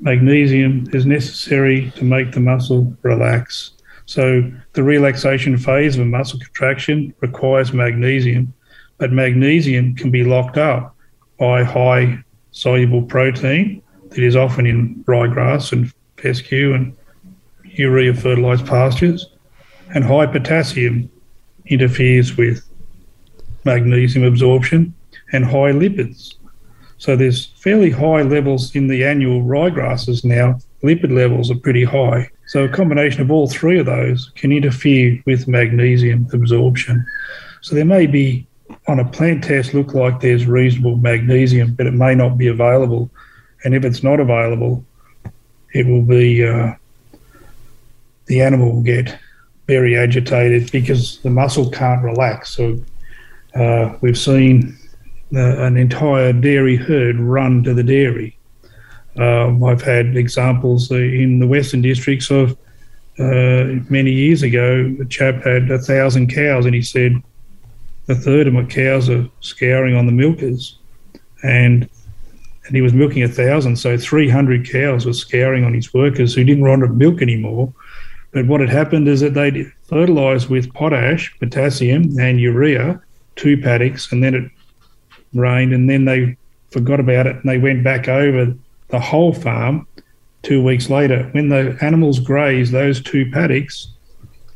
[0.00, 3.72] Magnesium is necessary to make the muscle relax.
[4.06, 8.52] So the relaxation phase of a muscle contraction requires magnesium,
[8.98, 10.94] but magnesium can be locked up
[11.38, 13.82] by high soluble protein
[14.16, 16.96] it is often in ryegrass and fescue and
[17.64, 19.26] urea fertilised pastures.
[19.94, 21.10] And high potassium
[21.66, 22.66] interferes with
[23.64, 24.94] magnesium absorption
[25.32, 26.34] and high lipids.
[26.98, 30.58] So there's fairly high levels in the annual ryegrasses now.
[30.82, 32.30] Lipid levels are pretty high.
[32.46, 37.04] So a combination of all three of those can interfere with magnesium absorption.
[37.60, 38.46] So there may be
[38.86, 43.10] on a plant test look like there's reasonable magnesium, but it may not be available
[43.64, 44.84] and if it's not available,
[45.72, 46.74] it will be uh,
[48.26, 49.18] the animal will get
[49.66, 52.50] very agitated because the muscle can't relax.
[52.50, 52.78] So
[53.54, 54.76] uh, we've seen
[55.34, 58.36] uh, an entire dairy herd run to the dairy.
[59.16, 62.52] Um, I've had examples in the Western districts of
[63.18, 64.94] uh, many years ago.
[65.00, 67.22] A chap had a thousand cows, and he said
[68.08, 70.78] a third of my cows are scouring on the milkers,
[71.42, 71.88] and
[72.66, 76.44] and he was milking a thousand, so 300 cows were scouring on his workers who
[76.44, 77.72] didn't want to milk anymore.
[78.32, 83.00] But what had happened is that they fertilised with potash, potassium, and urea,
[83.36, 84.50] two paddocks, and then it
[85.32, 86.36] rained, and then they
[86.70, 88.54] forgot about it and they went back over
[88.88, 89.86] the whole farm
[90.42, 91.28] two weeks later.
[91.32, 93.88] When the animals grazed those two paddocks,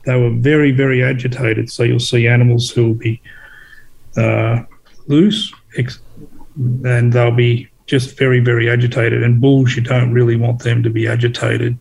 [0.05, 1.71] they were very, very agitated.
[1.71, 3.23] So you'll see animals who will be
[4.17, 4.65] uh,
[5.07, 5.53] loose
[6.57, 9.25] and they'll be just very, very agitated.
[9.25, 11.77] And bulls, you don't really want them to be agitated.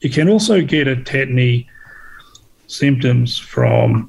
[0.00, 1.66] You can also get a tetany
[2.68, 4.08] symptoms from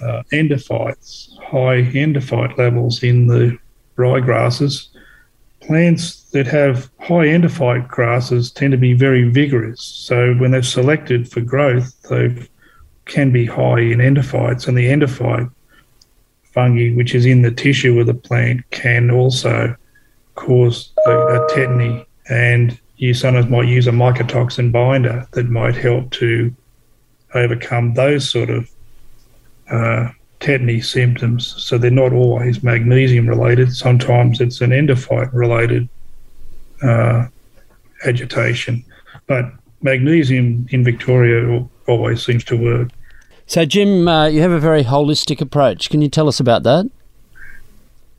[0.00, 3.58] uh, endophytes, high endophyte levels in the
[3.96, 4.86] ryegrasses.
[5.60, 9.82] Plants that have high endophyte grasses tend to be very vigorous.
[9.82, 12.48] So when they're selected for growth, they
[13.06, 15.50] can be high in endophytes, and the endophyte
[16.52, 19.74] fungi, which is in the tissue of the plant, can also
[20.34, 22.06] cause a, a tetany.
[22.28, 26.54] And you sometimes might use a mycotoxin binder that might help to
[27.34, 28.70] overcome those sort of
[29.70, 30.10] uh,
[30.40, 31.54] tetany symptoms.
[31.62, 33.74] So they're not always magnesium related.
[33.74, 35.88] Sometimes it's an endophyte related
[36.82, 37.26] uh,
[38.04, 38.84] agitation.
[39.26, 42.88] But magnesium in Victoria always seems to work.
[43.52, 45.90] So, Jim, uh, you have a very holistic approach.
[45.90, 46.90] Can you tell us about that?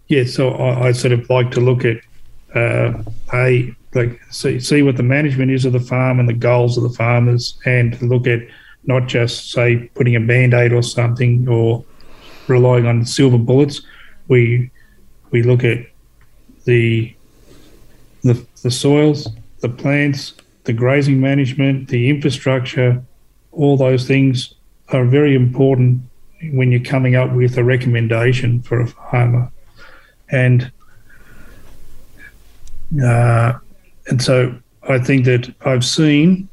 [0.08, 1.98] Yeah, so I, I sort of like to look at
[2.54, 3.02] uh,
[3.34, 6.84] a like see see what the management is of the farm and the goals of
[6.84, 8.42] the farmers, and look at
[8.84, 11.84] not just say putting a band aid or something or
[12.48, 13.82] relying on silver bullets.
[14.28, 14.70] We
[15.32, 15.80] we look at
[16.66, 17.12] the
[18.22, 19.28] the, the soils,
[19.62, 23.04] the plants, the grazing management, the infrastructure,
[23.52, 24.54] all those things
[24.94, 26.02] are very important
[26.52, 29.52] when you're coming up with a recommendation for a farmer.
[30.30, 30.72] And
[33.04, 33.54] uh,
[34.08, 34.56] and so
[34.90, 36.50] I think that I've seen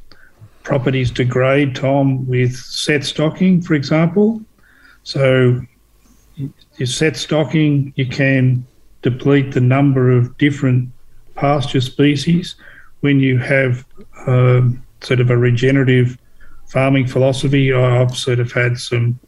[0.63, 4.41] properties degrade, Tom, with set stocking, for example.
[5.03, 5.61] So
[6.37, 8.67] you set stocking, you can
[9.03, 10.89] deplete the number of different
[11.35, 12.55] pasture species
[13.01, 13.85] when you have
[14.27, 16.19] um, sort of a regenerative
[16.71, 17.73] farming philosophy.
[17.73, 19.19] I've sort of had some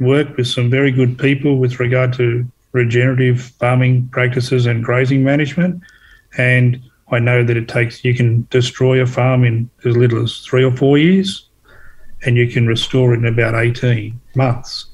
[0.00, 5.80] work with some very good people with regard to regenerative farming practices and grazing management.
[6.36, 6.80] And
[7.12, 10.64] I know that it takes, you can destroy a farm in as little as three
[10.64, 11.48] or four years,
[12.22, 14.86] and you can restore it in about 18 months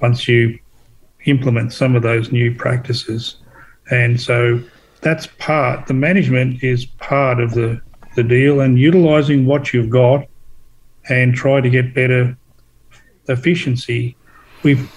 [0.00, 0.58] once you
[1.24, 3.36] implement some of those new practices.
[3.90, 4.62] And so
[5.00, 7.80] that's part, the management is part of the,
[8.14, 10.26] the deal and utilizing what you've got
[11.08, 12.36] and try to get better
[13.28, 14.16] efficiency.
[14.62, 14.90] We've,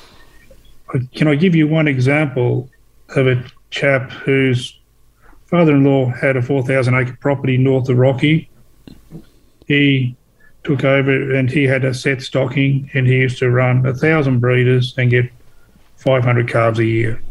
[1.13, 2.69] can I give you one example
[3.15, 4.79] of a chap whose
[5.49, 8.49] father-in-law had a 4,000 acre property north of Rocky.
[9.67, 10.15] He
[10.63, 14.39] took over and he had a set stocking and he used to run a thousand
[14.39, 15.31] breeders and get
[15.97, 17.21] 500 calves a year.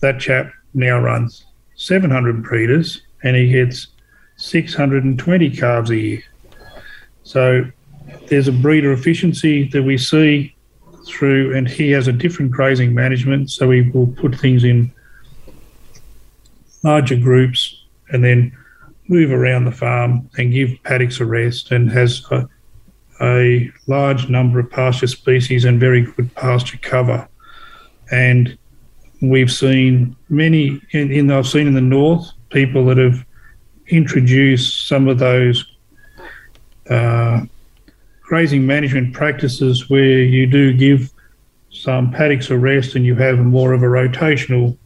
[0.00, 1.44] That chap now runs
[1.76, 3.88] 700 breeders and he gets
[4.36, 6.22] 620 calves a year.
[7.24, 7.64] So
[8.28, 10.54] there's a breeder efficiency that we see
[11.06, 13.50] through, and he has a different grazing management.
[13.50, 14.92] So we will put things in
[16.82, 18.56] larger groups and then
[19.08, 22.48] move around the farm and give paddocks a rest and has a,
[23.20, 27.26] a large number of pasture species and very good pasture cover.
[28.10, 28.56] And
[29.22, 33.24] we've seen many, in, in I've seen in the north, people that have
[33.88, 35.73] introduced some of those
[36.90, 37.42] uh,
[38.22, 41.12] grazing management practices where you do give
[41.70, 44.76] some paddocks a rest and you have more of a rotational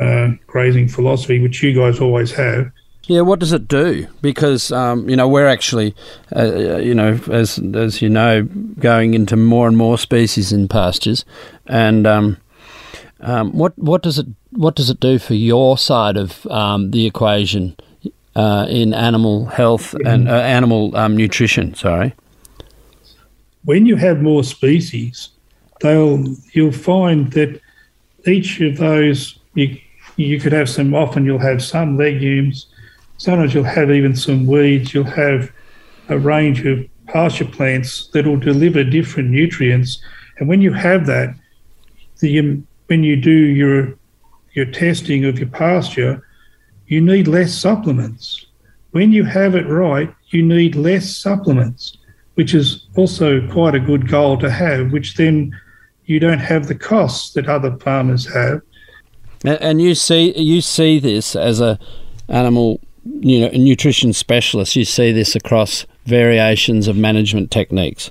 [0.00, 2.70] uh, grazing philosophy, which you guys always have.
[3.04, 4.06] Yeah, what does it do?
[4.22, 5.96] Because um, you know we're actually,
[6.34, 8.44] uh, uh, you know, as as you know,
[8.78, 11.24] going into more and more species in pastures,
[11.66, 12.36] and um,
[13.20, 17.06] um, what what does it what does it do for your side of um, the
[17.06, 17.76] equation
[18.40, 21.74] uh, in animal health and uh, animal um, nutrition?
[21.74, 22.14] Sorry.
[23.64, 25.30] When you have more species,
[25.80, 26.24] they'll
[26.54, 27.60] you'll find that
[28.26, 29.68] each of those you
[30.16, 32.66] you could have some, often you'll have some legumes,
[33.16, 35.50] sometimes you'll have even some weeds, you'll have
[36.08, 40.00] a range of pasture plants that will deliver different nutrients.
[40.38, 41.34] And when you have that,
[42.20, 43.96] the, when you do your,
[44.52, 46.26] your testing of your pasture,
[46.90, 48.46] you need less supplements.
[48.90, 51.96] When you have it right, you need less supplements,
[52.34, 55.58] which is also quite a good goal to have, which then
[56.04, 58.60] you don't have the costs that other farmers have
[59.44, 61.78] and you see you see this as a
[62.28, 64.76] animal you know nutrition specialist.
[64.76, 68.10] You see this across variations of management techniques.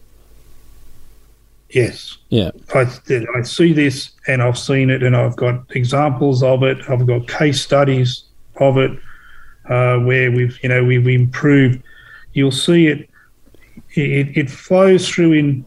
[1.70, 2.18] Yes.
[2.30, 2.50] Yeah.
[2.74, 2.88] I,
[3.36, 6.78] I see this and I've seen it and I've got examples of it.
[6.90, 8.24] I've got case studies
[8.60, 8.91] of it
[9.70, 11.82] uh, where we've, you know, we've improved.
[12.34, 13.10] You'll see it,
[13.95, 15.66] it, it flows through in,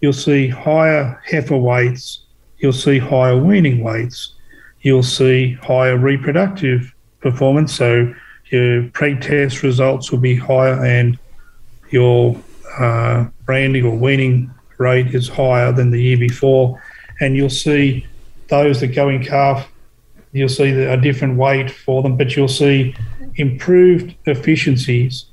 [0.00, 2.20] you'll see higher heifer weights,
[2.58, 4.34] you'll see higher weaning weights,
[4.82, 7.74] you'll see higher reproductive performance.
[7.74, 8.14] So
[8.46, 11.18] your pre-test results will be higher, and
[11.90, 12.40] your
[12.78, 16.80] uh, branding or weaning rate is higher than the year before.
[17.20, 18.06] And you'll see
[18.48, 19.68] those that go in calf,
[20.32, 22.94] you'll see a different weight for them, but you'll see
[23.36, 25.26] improved efficiencies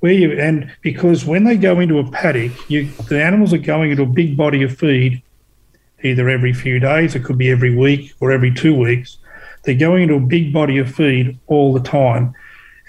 [0.00, 3.90] where you and because when they go into a paddock, you, the animals are going
[3.90, 5.22] into a big body of feed
[6.02, 9.18] either every few days, it could be every week or every two weeks.
[9.62, 12.34] They're going into a big body of feed all the time,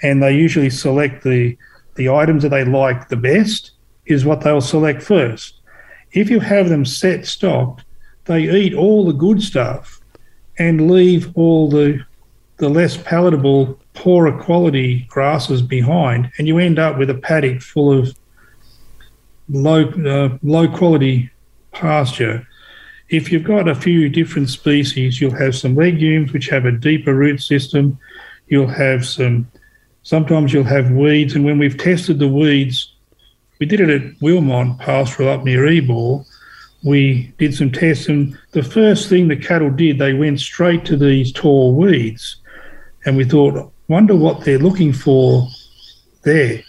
[0.02, 1.56] and they usually select the
[1.94, 3.72] the items that they like the best
[4.06, 5.60] is what they'll select first.
[6.12, 7.84] If you have them set stocked,
[8.24, 10.01] they eat all the good stuff
[10.58, 12.04] and leave all the
[12.58, 17.92] the less palatable, poorer quality grasses behind, and you end up with a paddock full
[17.92, 18.16] of
[19.48, 21.30] low uh, low quality
[21.72, 22.46] pasture
[23.12, 27.14] if you've got a few different species, you'll have some legumes which have a deeper
[27.14, 27.98] root system.
[28.48, 29.50] You'll have some,
[30.02, 31.34] sometimes you'll have weeds.
[31.34, 32.90] And when we've tested the weeds,
[33.60, 36.24] we did it at Wilmont Pastoral up near Ebor.
[36.84, 40.96] We did some tests, and the first thing the cattle did, they went straight to
[40.96, 42.36] these tall weeds.
[43.04, 45.48] And we thought, wonder what they're looking for
[46.22, 46.62] there.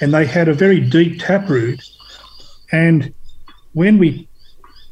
[0.00, 1.82] And they had a very deep taproot.
[2.72, 3.12] And
[3.72, 4.28] when we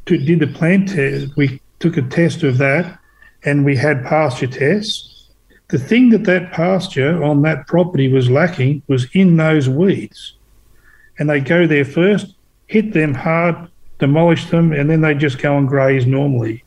[0.05, 2.99] did the plant test, we took a test of that
[3.43, 5.27] and we had pasture tests.
[5.69, 10.33] The thing that that pasture on that property was lacking was in those weeds.
[11.17, 12.35] And they go there first,
[12.67, 13.69] hit them hard,
[13.99, 16.63] demolish them, and then they just go and graze normally.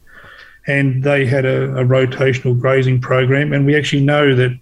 [0.67, 3.53] And they had a, a rotational grazing program.
[3.53, 4.57] And we actually know that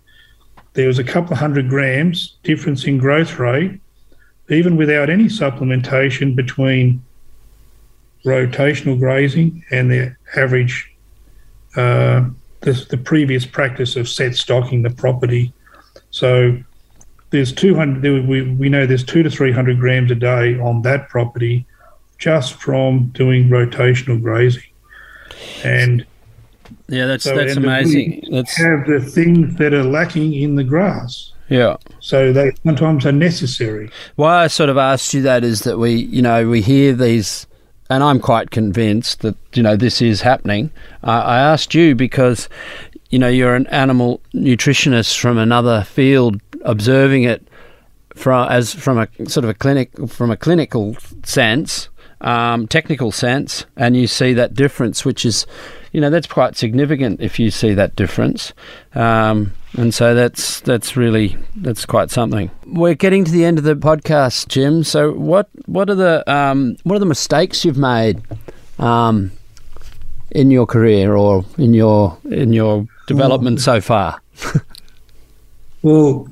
[0.73, 3.81] there was a couple of hundred grams difference in growth rate
[4.51, 7.03] even without any supplementation between
[8.25, 10.93] rotational grazing and the average,
[11.77, 12.29] uh,
[12.61, 15.53] the, the previous practice of set stocking the property.
[16.11, 16.59] So
[17.31, 21.65] there's 200, we, we know there's two to 300 grams a day on that property
[22.21, 24.63] just from doing rotational grazing.
[25.65, 26.07] And
[26.87, 28.29] yeah, that's so, that's amazing.
[28.31, 31.33] That's have the things that are lacking in the grass.
[31.49, 31.79] Yeah.
[31.99, 33.91] So they sometimes are necessary.
[34.15, 37.47] Why I sort of asked you that is that we, you know, we hear these,
[37.89, 40.71] and I'm quite convinced that you know this is happening.
[41.03, 42.49] Uh, I asked you because,
[43.09, 47.49] you know, you're an animal nutritionist from another field, observing it
[48.15, 51.89] from as from a sort of a clinic from a clinical sense,
[52.21, 55.47] um, technical sense, and you see that difference, which is,
[55.93, 58.53] you know, that's quite significant if you see that difference.
[58.95, 62.51] Um, and so that's that's really that's quite something.
[62.67, 64.83] We're getting to the end of the podcast, Jim.
[64.83, 68.21] So what what are the um, what are the mistakes you've made
[68.79, 69.31] um,
[70.33, 74.21] in your career or in your in your development so far?
[75.83, 76.29] well,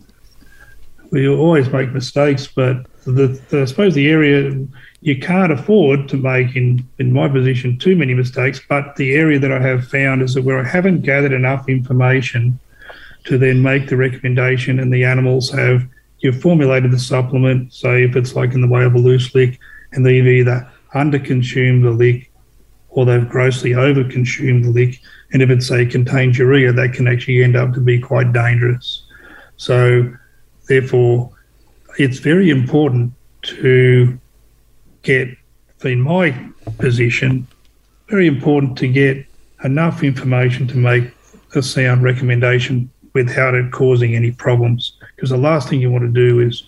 [1.10, 4.52] we always make mistakes, but the, the, I suppose the area
[5.00, 8.60] you can't afford to make in in my position too many mistakes.
[8.68, 12.58] But the area that I have found is that where I haven't gathered enough information
[13.24, 15.86] to then make the recommendation, and the animals have
[16.18, 17.72] you've formulated the supplement.
[17.72, 19.58] Say if it's like in the way of a loose lick,
[19.92, 22.30] and they've either underconsumed the lick
[22.88, 25.00] or they've grossly overconsumed the lick.
[25.32, 29.04] And if it's a contains urea, that can actually end up to be quite dangerous.
[29.56, 30.12] So,
[30.68, 31.30] therefore,
[31.98, 34.18] it's very important to
[35.02, 35.28] get,
[35.84, 36.34] in my
[36.78, 37.46] position,
[38.08, 39.24] very important to get
[39.64, 41.10] enough information to make
[41.54, 44.92] a sound recommendation without it causing any problems.
[45.14, 46.62] Because the last thing you want to do is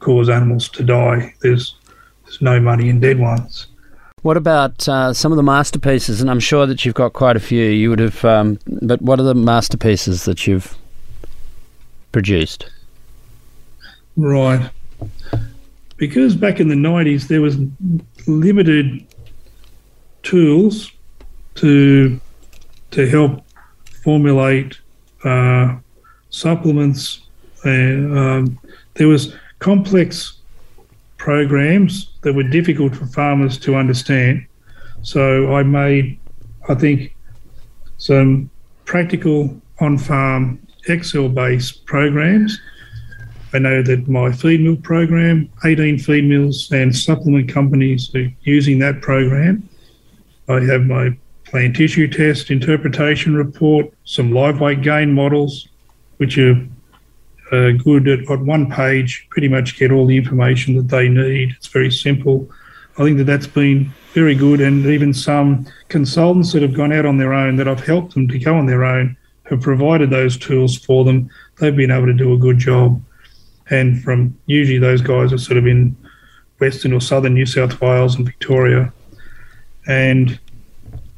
[0.00, 1.34] cause animals to die.
[1.40, 1.74] There's
[2.24, 3.66] there's no money in dead ones.
[4.22, 6.20] What about uh, some of the masterpieces?
[6.20, 7.64] And I'm sure that you've got quite a few.
[7.64, 10.76] You would have, um, but what are the masterpieces that you've
[12.12, 12.70] produced?
[14.16, 14.70] Right.
[16.02, 17.58] Because back in the 90s there was
[18.26, 19.06] limited
[20.24, 20.90] tools
[21.54, 22.20] to
[22.90, 23.44] to help
[24.02, 24.80] formulate
[25.22, 25.76] uh,
[26.30, 27.28] supplements.
[27.62, 28.58] And, um,
[28.94, 30.38] there was complex
[31.18, 34.44] programs that were difficult for farmers to understand.
[35.02, 36.18] So I made,
[36.68, 37.14] I think,
[37.98, 38.50] some
[38.86, 42.60] practical on-farm Excel-based programs.
[43.54, 48.78] I know that my feed mill program, 18 feed mills and supplement companies are using
[48.78, 49.68] that program.
[50.48, 55.68] I have my plant tissue test interpretation report, some live weight gain models,
[56.16, 56.56] which are
[57.52, 61.54] uh, good at, at one page, pretty much get all the information that they need.
[61.56, 62.48] It's very simple.
[62.98, 67.04] I think that that's been very good, and even some consultants that have gone out
[67.04, 70.38] on their own that I've helped them to go on their own have provided those
[70.38, 71.28] tools for them.
[71.58, 73.02] They've been able to do a good job.
[73.72, 75.96] And from usually those guys are sort of in
[76.60, 78.92] Western or Southern New South Wales and Victoria.
[79.88, 80.38] And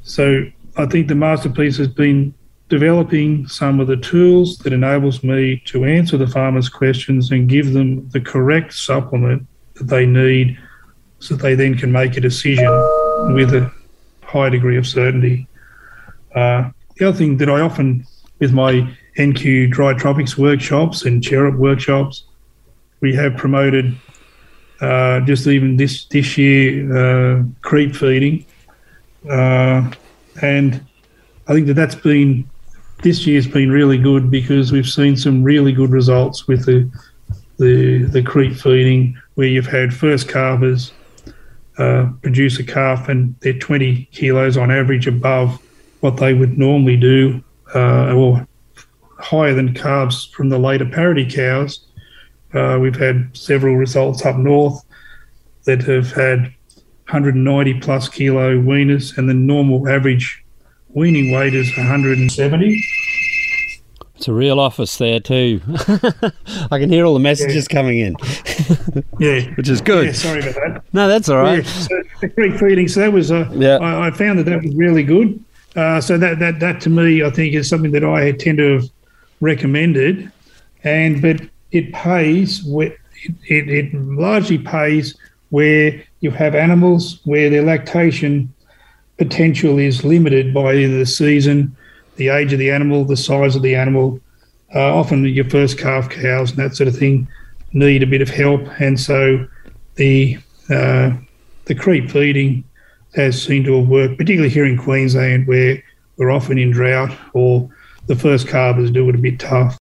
[0.02, 0.44] so
[0.76, 2.32] I think the masterpiece has been
[2.68, 7.72] developing some of the tools that enables me to answer the farmers' questions and give
[7.72, 10.56] them the correct supplement that they need
[11.18, 12.70] so that they then can make a decision
[13.34, 13.70] with a
[14.22, 15.46] high degree of certainty.
[16.34, 18.06] Uh, the other thing that I often,
[18.38, 18.88] with my
[19.18, 22.24] NQ dry tropics workshops and CHRRUP workshops,
[23.04, 23.94] we have promoted
[24.80, 26.64] uh, just even this this year
[26.96, 28.44] uh, creep feeding
[29.30, 29.90] uh,
[30.40, 30.82] and
[31.46, 32.48] I think that that's been
[33.02, 36.90] this year's been really good because we've seen some really good results with the
[37.58, 40.92] the the creep feeding where you've had first calvers
[41.76, 45.60] uh, produce a calf and they're 20 kilos on average above
[46.00, 47.44] what they would normally do
[47.74, 48.46] uh, or
[49.18, 51.84] higher than calves from the later parity cows.
[52.54, 54.84] Uh, we've had several results up north
[55.64, 56.52] that have had
[57.08, 60.44] 190 plus kilo weaners, and the normal average
[60.90, 62.84] weaning weight is 170.
[64.16, 65.60] It's a real office there too.
[66.70, 67.76] I can hear all the messages yeah.
[67.76, 68.16] coming in.
[69.18, 70.06] yeah, which is good.
[70.06, 70.84] Yeah, sorry about that.
[70.92, 71.64] No, that's all right.
[71.64, 71.88] Yeah,
[72.20, 72.88] so feeding.
[72.88, 73.32] So that was.
[73.32, 73.76] Uh, yeah.
[73.76, 75.44] I, I, found that that was really good.
[75.76, 78.78] Uh, so that that that to me, I think, is something that I tend to
[78.78, 78.84] have
[79.40, 80.30] recommended,
[80.84, 81.40] and but
[81.74, 82.66] it pays.
[82.66, 82.98] It,
[83.48, 85.16] it, it largely pays
[85.50, 88.52] where you have animals where their lactation
[89.18, 91.76] potential is limited by either the season,
[92.16, 94.20] the age of the animal, the size of the animal,
[94.74, 97.28] uh, often your first calf cows and that sort of thing.
[97.72, 99.46] need a bit of help, and so
[99.96, 100.38] the
[100.70, 101.10] uh,
[101.66, 102.64] the creep feeding
[103.14, 105.82] has seemed to have worked, particularly here in Queensland, where
[106.16, 107.68] we're often in drought or
[108.06, 109.76] the first calves do it a bit tough.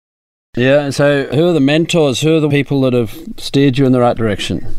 [0.58, 2.20] Yeah, so who are the mentors?
[2.20, 4.76] Who are the people that have steered you in the right direction?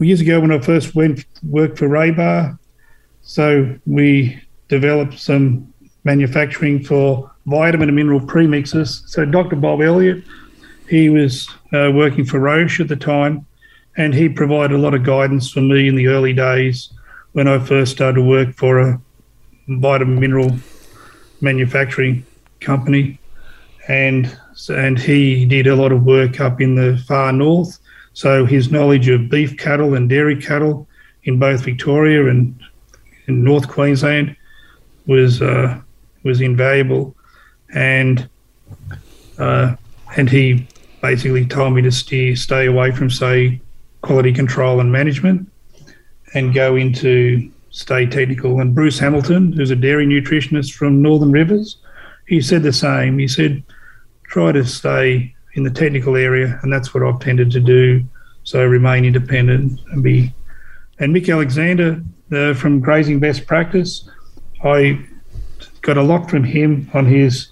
[0.00, 2.58] Years ago, when I first went worked for Rabar,
[3.22, 4.38] so we
[4.68, 5.72] developed some
[6.04, 9.08] manufacturing for vitamin and mineral premixes.
[9.08, 9.56] So Dr.
[9.56, 10.24] Bob Elliott,
[10.90, 13.46] he was uh, working for Roche at the time,
[13.96, 16.92] and he provided a lot of guidance for me in the early days
[17.32, 19.00] when I first started to work for a
[19.68, 20.54] vitamin mineral
[21.40, 22.26] manufacturing
[22.60, 23.18] company,
[23.88, 24.38] and
[24.68, 27.78] and he did a lot of work up in the far north.
[28.12, 30.88] So his knowledge of beef cattle and dairy cattle
[31.24, 32.58] in both Victoria and
[33.26, 34.34] in North Queensland
[35.06, 35.80] was uh,
[36.24, 37.14] was invaluable,
[37.74, 38.28] and
[39.38, 39.76] uh,
[40.16, 40.66] and he
[41.00, 43.60] basically told me to steer, stay away from say
[44.02, 45.50] quality control and management,
[46.34, 48.60] and go into stay technical.
[48.60, 51.76] And Bruce Hamilton, who's a dairy nutritionist from Northern Rivers,
[52.26, 53.18] he said the same.
[53.18, 53.62] He said,
[54.28, 58.04] try to stay in the technical area, and that's what I've tended to do.
[58.44, 60.32] So remain independent and be.
[61.00, 62.02] And Mick Alexander
[62.32, 64.08] uh, from Grazing Best Practice,
[64.64, 65.04] I
[65.82, 67.48] got a lot from him on his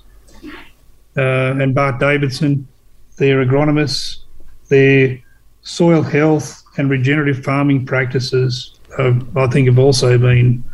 [1.17, 2.69] uh, and Bart Davidson,
[3.17, 4.19] their agronomists,
[4.69, 5.19] their
[5.63, 8.79] soil health and regenerative farming practices.
[8.99, 10.65] I think have also been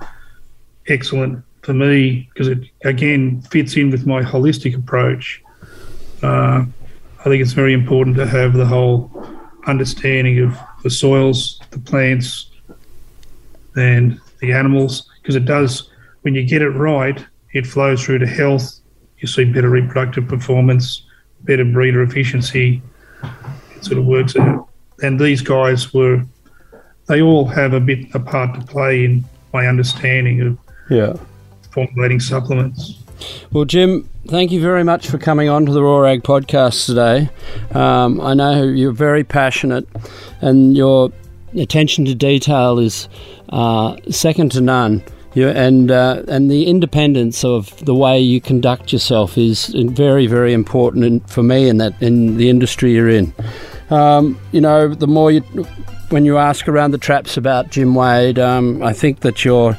[0.89, 5.43] excellent for me because it again fits in with my holistic approach.
[6.23, 6.65] Uh,
[7.21, 9.11] I think it's very important to have the whole
[9.67, 12.51] understanding of the soils, the plants,
[13.77, 15.89] and the animals because it does
[16.23, 18.81] when you get it right, it flows through to health.
[19.19, 21.05] You see better reproductive performance,
[21.43, 22.83] better breeder efficiency.
[23.77, 24.69] It sort of works out.
[25.03, 26.25] And these guys were,
[27.07, 30.59] they all have a bit a part to play in my understanding of
[30.89, 31.15] yeah
[31.71, 32.99] formulating supplements.
[33.51, 37.29] Well, Jim, thank you very much for coming on to the Raw Ag podcast today.
[37.73, 39.87] Um, I know you're very passionate,
[40.41, 41.11] and your
[41.57, 43.09] attention to detail is
[43.51, 45.03] uh, second to none.
[45.35, 50.53] You, and uh, and the independence of the way you conduct yourself is very very
[50.53, 53.33] important for me in that in the industry you're in.
[53.89, 55.41] Um, you know, the more you
[56.11, 59.77] when you ask around the traps about Jim Wade, um, I think that you're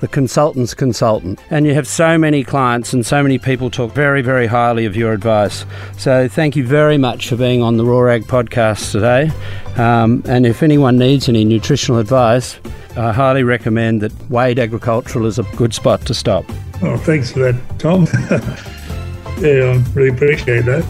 [0.00, 1.40] the consultant's consultant.
[1.50, 4.96] And you have so many clients and so many people talk very, very highly of
[4.96, 5.64] your advice.
[5.98, 9.30] So thank you very much for being on the Raw Ag podcast today.
[9.76, 12.58] Um, and if anyone needs any nutritional advice,
[12.96, 16.44] I highly recommend that Wade Agricultural is a good spot to stop.
[16.82, 18.06] Oh, thanks for that, Tom.
[19.42, 20.84] yeah, I really appreciate that.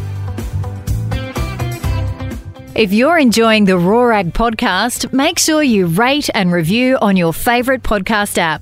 [2.76, 7.32] If you're enjoying the Raw Ag podcast, make sure you rate and review on your
[7.32, 8.60] favourite podcast app.